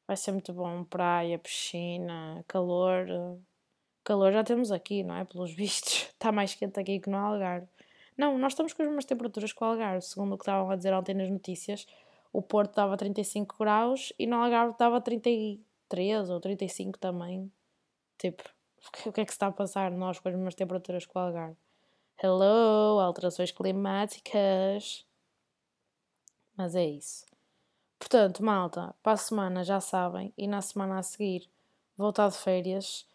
Vai 0.07 0.17
ser 0.17 0.31
muito 0.31 0.53
bom. 0.53 0.83
Praia, 0.83 1.38
piscina, 1.39 2.43
calor. 2.47 3.07
Calor 4.03 4.31
já 4.31 4.43
temos 4.43 4.71
aqui, 4.71 5.03
não 5.03 5.15
é? 5.15 5.25
Pelos 5.25 5.53
vistos. 5.53 6.09
Está 6.13 6.31
mais 6.31 6.55
quente 6.55 6.79
aqui 6.79 6.99
que 6.99 7.09
no 7.09 7.17
Algarve. 7.17 7.67
Não, 8.17 8.38
nós 8.38 8.53
estamos 8.53 8.73
com 8.73 8.81
as 8.81 8.88
mesmas 8.88 9.05
temperaturas 9.05 9.51
que 9.51 9.63
o 9.63 9.67
Algarve, 9.67 10.01
segundo 10.01 10.33
o 10.33 10.38
que 10.38 10.43
estavam 10.43 10.69
a 10.71 10.75
dizer 10.75 10.93
ontem 10.93 11.13
nas 11.13 11.29
notícias 11.29 11.85
o 12.35 12.41
Porto 12.41 12.75
dava 12.75 12.97
35 12.97 13.55
graus 13.57 14.11
e 14.19 14.27
no 14.27 14.35
Algarve 14.35 14.75
dava 14.77 14.99
33 14.99 16.29
ou 16.29 16.41
35 16.41 16.99
também. 16.99 17.49
Tipo, 18.17 18.43
o 19.07 19.11
que 19.13 19.21
é 19.21 19.25
que 19.25 19.31
se 19.31 19.35
está 19.35 19.47
a 19.47 19.51
passar 19.51 19.89
nós 19.91 20.19
com 20.19 20.27
as 20.27 20.35
mesmas 20.35 20.53
temperaturas 20.53 21.05
que 21.05 21.17
o 21.17 21.21
Algarve? 21.21 21.55
Hello, 22.21 22.99
alterações 22.99 23.51
climáticas. 23.51 25.05
Mas 26.57 26.75
é 26.75 26.85
isso. 26.85 27.25
Portanto, 27.99 28.43
malta, 28.43 28.95
para 29.01 29.13
a 29.13 29.17
semana 29.17 29.63
já 29.63 29.79
sabem, 29.79 30.33
e 30.37 30.47
na 30.47 30.61
semana 30.61 30.99
a 30.99 31.03
seguir 31.03 31.49
voltar 31.97 32.29
de 32.29 32.37
férias. 32.37 33.07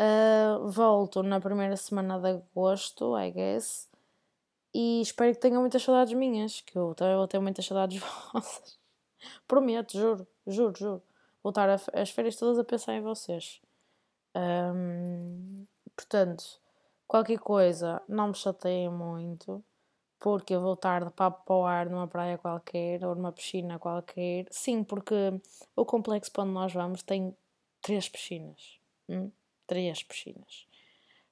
Uh, 0.00 0.68
volto 0.68 1.22
na 1.22 1.40
primeira 1.40 1.76
semana 1.76 2.18
de 2.20 2.28
agosto, 2.28 3.18
I 3.18 3.32
guess. 3.32 3.88
E 4.72 5.00
espero 5.00 5.32
que 5.34 5.40
tenham 5.40 5.60
muitas 5.60 5.82
saudades 5.82 6.12
minhas, 6.14 6.60
que 6.60 6.78
eu 6.78 6.94
também 6.94 7.16
vou 7.16 7.26
ter 7.26 7.40
muitas 7.40 7.66
saudades 7.66 8.00
vossas. 8.32 8.78
Prometo, 9.46 9.98
juro, 9.98 10.26
juro, 10.46 10.74
juro. 10.76 11.02
Vou 11.42 11.50
estar 11.50 11.68
as 11.94 12.10
férias 12.10 12.36
todas 12.36 12.58
a 12.58 12.64
pensar 12.64 12.94
em 12.94 13.00
vocês. 13.00 13.60
Um, 14.36 15.66
portanto, 15.96 16.44
qualquer 17.06 17.38
coisa, 17.38 18.02
não 18.08 18.28
me 18.28 18.34
chateiem 18.34 18.90
muito, 18.90 19.64
porque 20.20 20.54
eu 20.54 20.60
vou 20.60 20.74
estar 20.74 21.04
de 21.04 21.10
papo 21.10 21.44
para 21.44 21.56
o 21.56 21.64
ar 21.64 21.88
numa 21.88 22.08
praia 22.08 22.36
qualquer 22.38 23.04
ou 23.04 23.14
numa 23.14 23.32
piscina 23.32 23.78
qualquer. 23.78 24.46
Sim, 24.50 24.82
porque 24.82 25.14
o 25.76 25.84
complexo 25.84 26.32
para 26.32 26.44
onde 26.44 26.52
nós 26.52 26.72
vamos 26.72 27.02
tem 27.02 27.36
três 27.80 28.08
piscinas. 28.08 28.78
Hum? 29.08 29.30
Três 29.66 30.02
piscinas. 30.02 30.66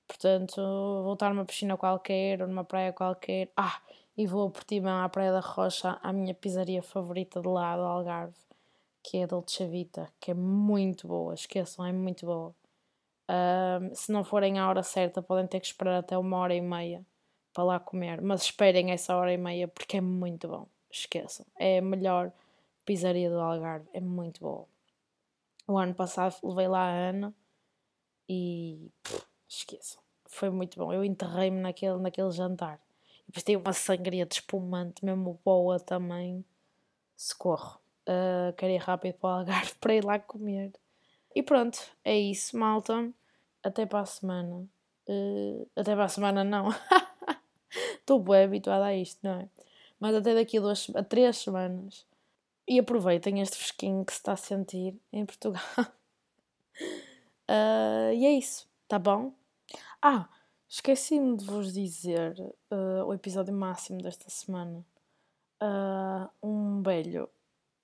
Portanto, 0.06 0.60
vou 1.02 1.14
estar 1.14 1.34
numa 1.34 1.44
piscina 1.44 1.76
qualquer 1.76 2.40
ou 2.42 2.48
numa 2.48 2.64
praia 2.64 2.92
qualquer. 2.92 3.50
Ah, 3.56 3.80
e 4.16 4.26
vou 4.26 4.46
a 4.46 4.50
Portimão, 4.50 5.04
à 5.04 5.08
Praia 5.08 5.32
da 5.32 5.40
Rocha, 5.40 5.98
à 6.02 6.12
minha 6.12 6.34
pizzaria 6.34 6.82
favorita 6.82 7.40
de 7.40 7.48
lá 7.48 7.76
do 7.76 7.82
Algarve, 7.82 8.36
que 9.02 9.18
é 9.18 9.24
a 9.24 9.26
Dolce 9.26 9.66
Vita, 9.66 10.08
que 10.20 10.30
é 10.30 10.34
muito 10.34 11.08
boa. 11.08 11.34
Esqueçam, 11.34 11.84
é 11.84 11.92
muito 11.92 12.24
boa. 12.24 12.54
Um, 13.28 13.94
se 13.94 14.12
não 14.12 14.22
forem 14.22 14.58
à 14.60 14.68
hora 14.68 14.84
certa, 14.84 15.20
podem 15.20 15.46
ter 15.48 15.58
que 15.58 15.66
esperar 15.66 15.98
até 15.98 16.16
uma 16.16 16.36
hora 16.38 16.54
e 16.54 16.60
meia 16.60 17.04
para 17.56 17.64
lá 17.64 17.80
comer. 17.80 18.20
Mas 18.20 18.42
esperem 18.42 18.90
essa 18.90 19.16
hora 19.16 19.32
e 19.32 19.38
meia 19.38 19.66
porque 19.66 19.96
é 19.96 20.00
muito 20.02 20.46
bom. 20.46 20.68
Esqueçam. 20.90 21.46
É 21.58 21.78
a 21.78 21.82
melhor 21.82 22.30
pizzaria 22.84 23.30
do 23.30 23.40
Algarve. 23.40 23.88
É 23.94 24.00
muito 24.00 24.40
boa. 24.40 24.66
O 25.66 25.78
ano 25.78 25.94
passado 25.94 26.36
levei 26.44 26.68
lá 26.68 26.82
a 26.82 26.90
Ana 26.90 27.34
e. 28.28 28.90
Pff, 29.02 29.24
esqueçam. 29.48 30.02
Foi 30.26 30.50
muito 30.50 30.78
bom. 30.78 30.92
Eu 30.92 31.02
enterrei-me 31.02 31.58
naquele, 31.58 31.96
naquele 31.98 32.30
jantar. 32.30 32.78
E 33.22 33.26
depois 33.28 33.42
tem 33.42 33.56
uma 33.56 33.72
sangria 33.72 34.26
de 34.26 34.34
espumante, 34.34 35.02
mesmo 35.02 35.40
boa 35.42 35.80
também. 35.80 36.44
Socorro. 37.16 37.80
Uh, 38.06 38.52
quero 38.58 38.72
ir 38.72 38.82
rápido 38.82 39.14
para 39.14 39.28
o 39.28 39.38
Algarve 39.38 39.74
para 39.80 39.94
ir 39.94 40.04
lá 40.04 40.18
comer. 40.18 40.72
E 41.34 41.42
pronto, 41.42 41.78
é 42.04 42.16
isso, 42.18 42.56
malta. 42.58 43.10
Até 43.62 43.86
para 43.86 44.00
a 44.00 44.06
semana. 44.06 44.68
Uh, 45.08 45.66
até 45.74 45.94
para 45.94 46.04
a 46.04 46.08
semana, 46.08 46.44
não. 46.44 46.68
Estou 47.70 48.20
bem 48.20 48.44
habituada 48.44 48.84
a 48.86 48.94
isto, 48.96 49.18
não 49.22 49.40
é? 49.40 49.48
Mas 49.98 50.14
até 50.14 50.34
daqui 50.34 50.58
a, 50.58 50.60
duas, 50.60 50.90
a 50.94 51.02
três 51.02 51.38
semanas. 51.38 52.06
E 52.68 52.78
aproveitem 52.78 53.40
este 53.40 53.56
fresquinho 53.56 54.04
que 54.04 54.12
se 54.12 54.18
está 54.18 54.32
a 54.32 54.36
sentir 54.36 54.98
em 55.12 55.24
Portugal. 55.24 55.62
uh, 57.48 58.12
e 58.14 58.26
é 58.26 58.32
isso, 58.32 58.68
tá 58.88 58.98
bom? 58.98 59.32
Ah, 60.02 60.28
esqueci-me 60.68 61.36
de 61.36 61.44
vos 61.44 61.72
dizer 61.72 62.38
uh, 62.70 63.04
o 63.06 63.14
episódio 63.14 63.54
máximo 63.54 64.02
desta 64.02 64.28
semana. 64.28 64.84
Uh, 65.62 66.28
um 66.42 66.82
velho, 66.82 67.28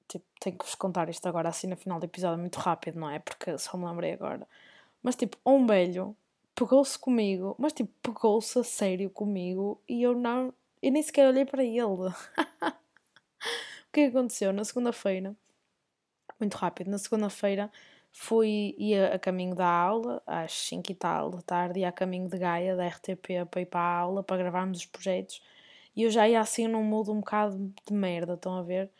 tipo, 0.08 0.26
tenho 0.40 0.58
que 0.58 0.64
vos 0.64 0.74
contar 0.74 1.08
isto 1.08 1.26
agora 1.26 1.48
assim 1.48 1.68
no 1.68 1.76
final 1.76 1.98
do 1.98 2.04
episódio, 2.04 2.38
muito 2.38 2.58
rápido, 2.58 2.98
não 2.98 3.08
é? 3.08 3.18
Porque 3.18 3.56
só 3.58 3.76
me 3.76 3.86
lembrei 3.86 4.12
agora. 4.12 4.46
Mas 5.02 5.16
tipo, 5.16 5.38
um 5.46 5.66
velho 5.66 6.16
pegou-se 6.54 6.98
comigo, 6.98 7.54
mas 7.58 7.72
tipo, 7.72 7.92
pegou-se 8.02 8.58
a 8.58 8.64
sério 8.64 9.10
comigo 9.10 9.80
e 9.88 10.02
eu 10.02 10.14
não, 10.14 10.52
eu 10.82 10.92
nem 10.92 11.02
sequer 11.02 11.28
olhei 11.28 11.44
para 11.44 11.64
ele. 11.64 11.80
o 11.82 12.12
que 13.92 14.04
aconteceu? 14.04 14.52
Na 14.52 14.64
segunda-feira, 14.64 15.34
muito 16.38 16.54
rápido, 16.56 16.90
na 16.90 16.98
segunda-feira 16.98 17.70
fui, 18.12 18.74
ia 18.78 19.14
a 19.14 19.18
caminho 19.18 19.54
da 19.54 19.66
aula, 19.66 20.22
às 20.26 20.52
5 20.52 20.92
e 20.92 20.94
tal 20.94 21.30
da 21.30 21.42
tarde, 21.42 21.80
ia 21.80 21.88
a 21.88 21.92
caminho 21.92 22.28
de 22.28 22.38
Gaia, 22.38 22.76
da 22.76 22.86
RTP, 22.86 23.46
para 23.50 23.60
ir 23.62 23.66
para 23.66 23.80
a 23.80 23.98
aula, 23.98 24.22
para 24.22 24.36
gravarmos 24.36 24.78
os 24.78 24.86
projetos, 24.86 25.42
e 25.96 26.02
eu 26.02 26.10
já 26.10 26.28
ia 26.28 26.40
assim 26.40 26.68
num 26.68 26.82
mudo 26.84 27.12
um 27.12 27.20
bocado 27.20 27.72
de 27.86 27.94
merda, 27.94 28.34
estão 28.34 28.56
a 28.56 28.62
ver? 28.62 28.90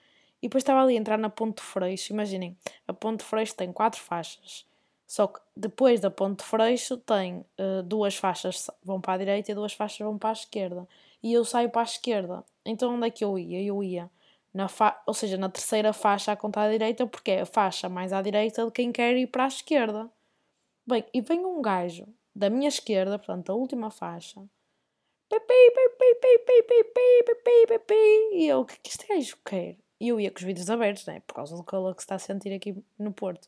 E 0.40 0.48
depois 0.48 0.62
estava 0.62 0.82
ali 0.82 0.96
a 0.96 1.00
entrar 1.00 1.18
na 1.18 1.30
Ponte 1.30 1.62
Freixo, 1.62 2.12
imaginem, 2.12 2.56
a 2.88 2.92
Ponte 2.92 3.22
Freixo 3.22 3.54
tem 3.54 3.72
quatro 3.72 4.00
faixas, 4.00 4.66
só 5.12 5.26
que 5.26 5.38
depois 5.54 6.00
da 6.00 6.10
Ponte 6.10 6.42
Freixo 6.42 6.96
tem 6.96 7.44
uh, 7.60 7.82
duas 7.84 8.16
faixas 8.16 8.70
vão 8.82 8.98
para 8.98 9.12
a 9.12 9.18
direita 9.18 9.52
e 9.52 9.54
duas 9.54 9.74
faixas 9.74 9.98
vão 9.98 10.16
para 10.16 10.30
a 10.30 10.32
esquerda. 10.32 10.88
E 11.22 11.34
eu 11.34 11.44
saio 11.44 11.68
para 11.68 11.82
a 11.82 11.84
esquerda. 11.84 12.42
Então 12.64 12.94
onde 12.94 13.08
é 13.08 13.10
que 13.10 13.22
eu 13.22 13.38
ia? 13.38 13.62
Eu 13.62 13.84
ia 13.84 14.10
na 14.54 14.68
fa 14.68 15.02
ou 15.06 15.12
seja, 15.12 15.36
na 15.36 15.50
terceira 15.50 15.92
faixa 15.92 16.32
a 16.32 16.36
contar 16.36 16.62
à 16.62 16.70
direita, 16.70 17.06
porque 17.06 17.30
é 17.30 17.42
a 17.42 17.44
faixa 17.46 17.90
mais 17.90 18.10
à 18.10 18.22
direita 18.22 18.64
de 18.64 18.70
quem 18.70 18.90
quer 18.90 19.14
ir 19.14 19.26
para 19.26 19.44
a 19.44 19.48
esquerda. 19.48 20.10
Bem, 20.86 21.04
e 21.12 21.20
vem 21.20 21.44
um 21.44 21.60
gajo 21.60 22.06
da 22.34 22.48
minha 22.48 22.68
esquerda, 22.68 23.18
portanto, 23.18 23.52
a 23.52 23.54
última 23.54 23.90
faixa. 23.90 24.42
E 28.32 28.46
eu, 28.46 28.60
o 28.60 28.64
que 28.64 28.72
é 28.72 28.78
que 28.82 28.88
este 28.88 29.06
gajo 29.06 29.36
quer? 29.44 29.76
E 30.00 30.08
eu 30.08 30.18
ia 30.18 30.30
com 30.30 30.38
os 30.38 30.42
vidros 30.42 30.70
abertos, 30.70 31.04
né? 31.04 31.20
Por 31.26 31.34
causa 31.34 31.54
do 31.54 31.62
calor 31.62 31.94
que 31.94 32.00
se 32.00 32.06
está 32.06 32.14
a 32.14 32.18
sentir 32.18 32.54
aqui 32.54 32.82
no 32.98 33.12
Porto. 33.12 33.46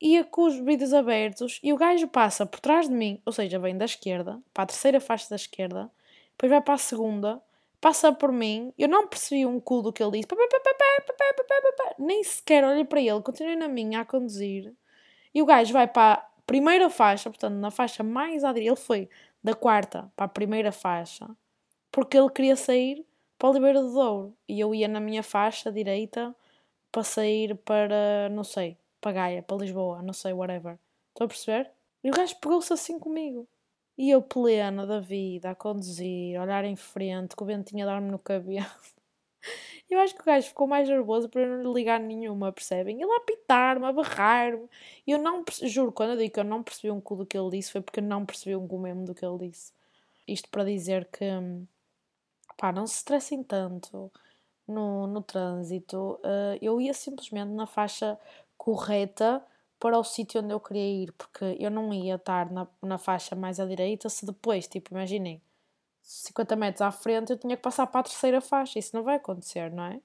Ia 0.00 0.22
com 0.22 0.42
os 0.42 0.56
vidros 0.56 0.92
abertos 0.94 1.58
e 1.62 1.72
o 1.72 1.76
gajo 1.76 2.06
passa 2.06 2.46
por 2.46 2.60
trás 2.60 2.88
de 2.88 2.94
mim, 2.94 3.20
ou 3.26 3.32
seja, 3.32 3.58
vem 3.58 3.76
da 3.76 3.84
esquerda, 3.84 4.40
para 4.54 4.62
a 4.62 4.66
terceira 4.66 5.00
faixa 5.00 5.28
da 5.28 5.36
esquerda, 5.36 5.90
depois 6.30 6.50
vai 6.50 6.60
para 6.60 6.74
a 6.74 6.78
segunda, 6.78 7.42
passa 7.80 8.12
por 8.12 8.30
mim, 8.30 8.72
eu 8.78 8.88
não 8.88 9.08
percebi 9.08 9.44
um 9.44 9.58
cu 9.58 9.82
do 9.82 9.92
que 9.92 10.00
ele 10.00 10.20
disse, 10.20 10.28
nem 11.98 12.22
sequer 12.22 12.64
olhei 12.64 12.84
para 12.84 13.00
ele, 13.00 13.20
continuei 13.22 13.56
na 13.56 13.66
minha 13.66 14.00
a 14.00 14.04
conduzir, 14.04 14.72
e 15.34 15.42
o 15.42 15.46
gajo 15.46 15.72
vai 15.72 15.88
para 15.88 16.14
a 16.14 16.28
primeira 16.46 16.88
faixa, 16.88 17.28
portanto, 17.28 17.54
na 17.54 17.70
faixa 17.70 18.04
mais 18.04 18.44
à 18.44 18.52
direita, 18.52 18.70
ele 18.70 18.80
foi 18.80 19.08
da 19.42 19.54
quarta 19.54 20.12
para 20.14 20.26
a 20.26 20.28
primeira 20.28 20.70
faixa, 20.70 21.28
porque 21.90 22.16
ele 22.16 22.30
queria 22.30 22.54
sair 22.54 23.04
para 23.36 23.48
o 23.48 23.50
Oliveira 23.50 23.82
do 23.82 23.92
Douro, 23.92 24.36
e 24.48 24.60
eu 24.60 24.72
ia 24.72 24.86
na 24.86 25.00
minha 25.00 25.24
faixa 25.24 25.72
direita 25.72 26.34
para 26.90 27.02
sair 27.02 27.56
para, 27.64 28.28
não 28.30 28.44
sei, 28.44 28.76
para 29.00 29.12
Gaia, 29.12 29.42
para 29.42 29.56
Lisboa, 29.56 30.02
não 30.02 30.12
sei, 30.12 30.32
whatever. 30.32 30.78
Estão 31.08 31.24
a 31.26 31.28
perceber? 31.28 31.70
E 32.02 32.10
o 32.10 32.14
gajo 32.14 32.36
pegou-se 32.40 32.72
assim 32.72 32.98
comigo. 32.98 33.48
E 33.96 34.10
eu 34.10 34.22
plena 34.22 34.86
da 34.86 35.00
vida, 35.00 35.50
a 35.50 35.54
conduzir, 35.54 36.38
a 36.38 36.42
olhar 36.42 36.64
em 36.64 36.76
frente, 36.76 37.34
com 37.34 37.44
o 37.44 37.46
ventinho 37.46 37.84
a 37.84 37.86
dar-me 37.86 38.10
no 38.10 38.18
cabelo. 38.18 38.66
Eu 39.90 40.00
acho 40.00 40.14
que 40.14 40.20
o 40.20 40.24
gajo 40.24 40.48
ficou 40.48 40.66
mais 40.66 40.86
nervoso 40.86 41.30
por 41.30 41.40
eu 41.40 41.48
não 41.48 41.62
lhe 41.62 41.72
ligar 41.72 41.98
nenhuma, 41.98 42.52
percebem? 42.52 43.00
Ele 43.00 43.10
a 43.10 43.16
apitar-me, 43.16 43.86
a 43.86 43.92
berrar-me. 43.92 44.68
E 45.06 45.12
eu 45.12 45.18
não, 45.18 45.42
juro, 45.62 45.92
quando 45.92 46.10
eu 46.10 46.16
digo 46.18 46.34
que 46.34 46.40
eu 46.40 46.44
não 46.44 46.62
percebi 46.62 46.90
um 46.90 47.00
cu 47.00 47.16
do 47.16 47.24
que 47.24 47.38
ele 47.38 47.48
disse, 47.50 47.72
foi 47.72 47.80
porque 47.80 48.00
eu 48.00 48.04
não 48.04 48.26
percebi 48.26 48.54
um 48.54 48.68
cu 48.68 48.78
mesmo 48.78 49.06
do 49.06 49.14
que 49.14 49.24
ele 49.24 49.48
disse. 49.48 49.72
Isto 50.26 50.50
para 50.50 50.64
dizer 50.64 51.06
que, 51.06 51.24
pá, 52.58 52.70
não 52.70 52.86
se 52.86 52.96
estressem 52.96 53.42
tanto 53.42 54.12
no, 54.66 55.06
no 55.06 55.22
trânsito. 55.22 56.20
Uh, 56.22 56.58
eu 56.60 56.80
ia 56.80 56.92
simplesmente 56.92 57.50
na 57.52 57.66
faixa 57.66 58.18
correta 58.68 59.42
para 59.80 59.98
o 59.98 60.04
sítio 60.04 60.42
onde 60.42 60.52
eu 60.52 60.60
queria 60.60 61.04
ir, 61.04 61.12
porque 61.12 61.56
eu 61.58 61.70
não 61.70 61.92
ia 61.94 62.16
estar 62.16 62.50
na, 62.50 62.66
na 62.82 62.98
faixa 62.98 63.34
mais 63.34 63.58
à 63.58 63.64
direita 63.64 64.10
se 64.10 64.26
depois, 64.26 64.66
tipo, 64.68 64.92
imaginem, 64.92 65.40
50 66.02 66.54
metros 66.56 66.82
à 66.82 66.90
frente 66.90 67.32
eu 67.32 67.38
tinha 67.38 67.56
que 67.56 67.62
passar 67.62 67.86
para 67.86 68.00
a 68.00 68.02
terceira 68.02 68.42
faixa, 68.42 68.78
isso 68.78 68.94
não 68.94 69.02
vai 69.02 69.16
acontecer, 69.16 69.70
não 69.72 69.84
é? 69.84 70.00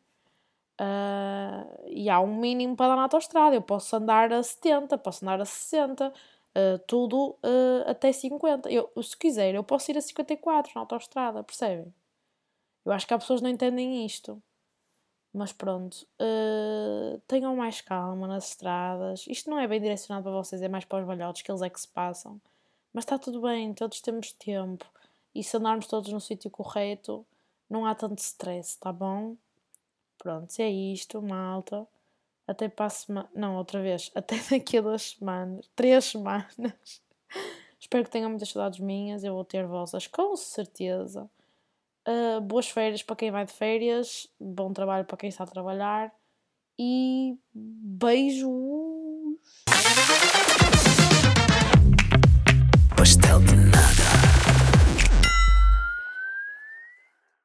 Uh, 0.80 1.84
e 1.88 2.10
há 2.10 2.22
um 2.22 2.38
mínimo 2.38 2.76
para 2.76 2.90
dar 2.90 2.96
na 2.96 3.04
autostrada, 3.04 3.54
eu 3.54 3.62
posso 3.62 3.94
andar 3.98 4.32
a 4.32 4.42
70, 4.42 4.98
posso 4.98 5.26
andar 5.26 5.42
a 5.42 5.46
60, 5.46 6.08
uh, 6.08 6.14
ah, 6.56 6.80
tudo 6.88 7.38
uh, 7.44 7.90
até 7.90 8.14
50. 8.14 8.70
Eu, 8.72 8.90
se 9.04 9.18
quiser, 9.18 9.56
eu 9.56 9.64
posso 9.64 9.92
ir 9.92 9.98
a 9.98 10.02
54 10.02 10.72
na 10.76 10.82
autostrada, 10.82 11.44
percebem? 11.44 11.94
Eu 12.86 12.94
acho 12.94 13.06
que 13.06 13.14
há 13.14 13.20
pessoas 13.20 13.42
que 13.42 13.44
não 13.44 13.52
entendem 13.52 14.06
isto. 14.06 14.42
Mas 15.34 15.52
pronto, 15.52 16.06
uh, 16.22 17.20
tenham 17.28 17.56
mais 17.56 17.82
calma 17.82 18.28
nas 18.28 18.50
estradas. 18.50 19.26
Isto 19.28 19.50
não 19.50 19.60
é 19.60 19.68
bem 19.68 19.82
direcionado 19.82 20.24
para 20.24 20.32
vocês, 20.32 20.62
é 20.62 20.68
mais 20.70 20.86
para 20.86 21.02
os 21.02 21.08
velhotes 21.08 21.42
que 21.42 21.52
eles 21.52 21.64
é 21.64 21.70
que 21.70 21.82
se 21.82 21.88
passam. 21.88 22.40
Mas 22.94 23.04
está 23.04 23.18
tudo 23.18 23.42
bem, 23.42 23.74
todos 23.74 24.00
temos 24.00 24.32
tempo. 24.32 24.86
E 25.34 25.44
se 25.44 25.58
andarmos 25.58 25.88
todos 25.88 26.14
no 26.14 26.22
sítio 26.22 26.52
correto, 26.52 27.26
não 27.68 27.86
há 27.88 27.96
tanto 27.96 28.20
stress, 28.20 28.78
tá 28.80 28.94
bom? 28.94 29.36
Pronto, 30.20 30.54
é 30.60 30.70
isto, 30.70 31.20
malta. 31.22 31.88
Até 32.48 32.70
para 32.70 32.86
a 32.86 32.90
semana. 32.90 33.30
Não, 33.34 33.58
outra 33.58 33.82
vez. 33.82 34.12
Até 34.16 34.36
daqui 34.50 34.78
a 34.78 34.82
duas 34.82 35.02
semanas. 35.02 35.70
Três 35.76 36.06
semanas. 36.06 37.02
Espero 37.80 38.04
que 38.04 38.12
tenham 38.12 38.30
muitas 38.30 38.50
saudades 38.50 38.80
minhas. 38.80 39.24
Eu 39.24 39.34
vou 39.34 39.44
ter 39.44 39.66
vossas, 39.66 40.06
com 40.06 40.36
certeza. 40.36 41.30
Uh, 42.06 42.42
boas 42.42 42.70
férias 42.70 43.02
para 43.02 43.16
quem 43.16 43.32
vai 43.32 43.46
de 43.46 43.54
férias, 43.54 44.28
bom 44.40 44.74
trabalho 44.74 45.06
para 45.06 45.16
quem 45.16 45.30
está 45.30 45.46
a 45.46 45.48
trabalhar 45.48 46.12
e 46.78 47.38
beijos! 47.54 48.52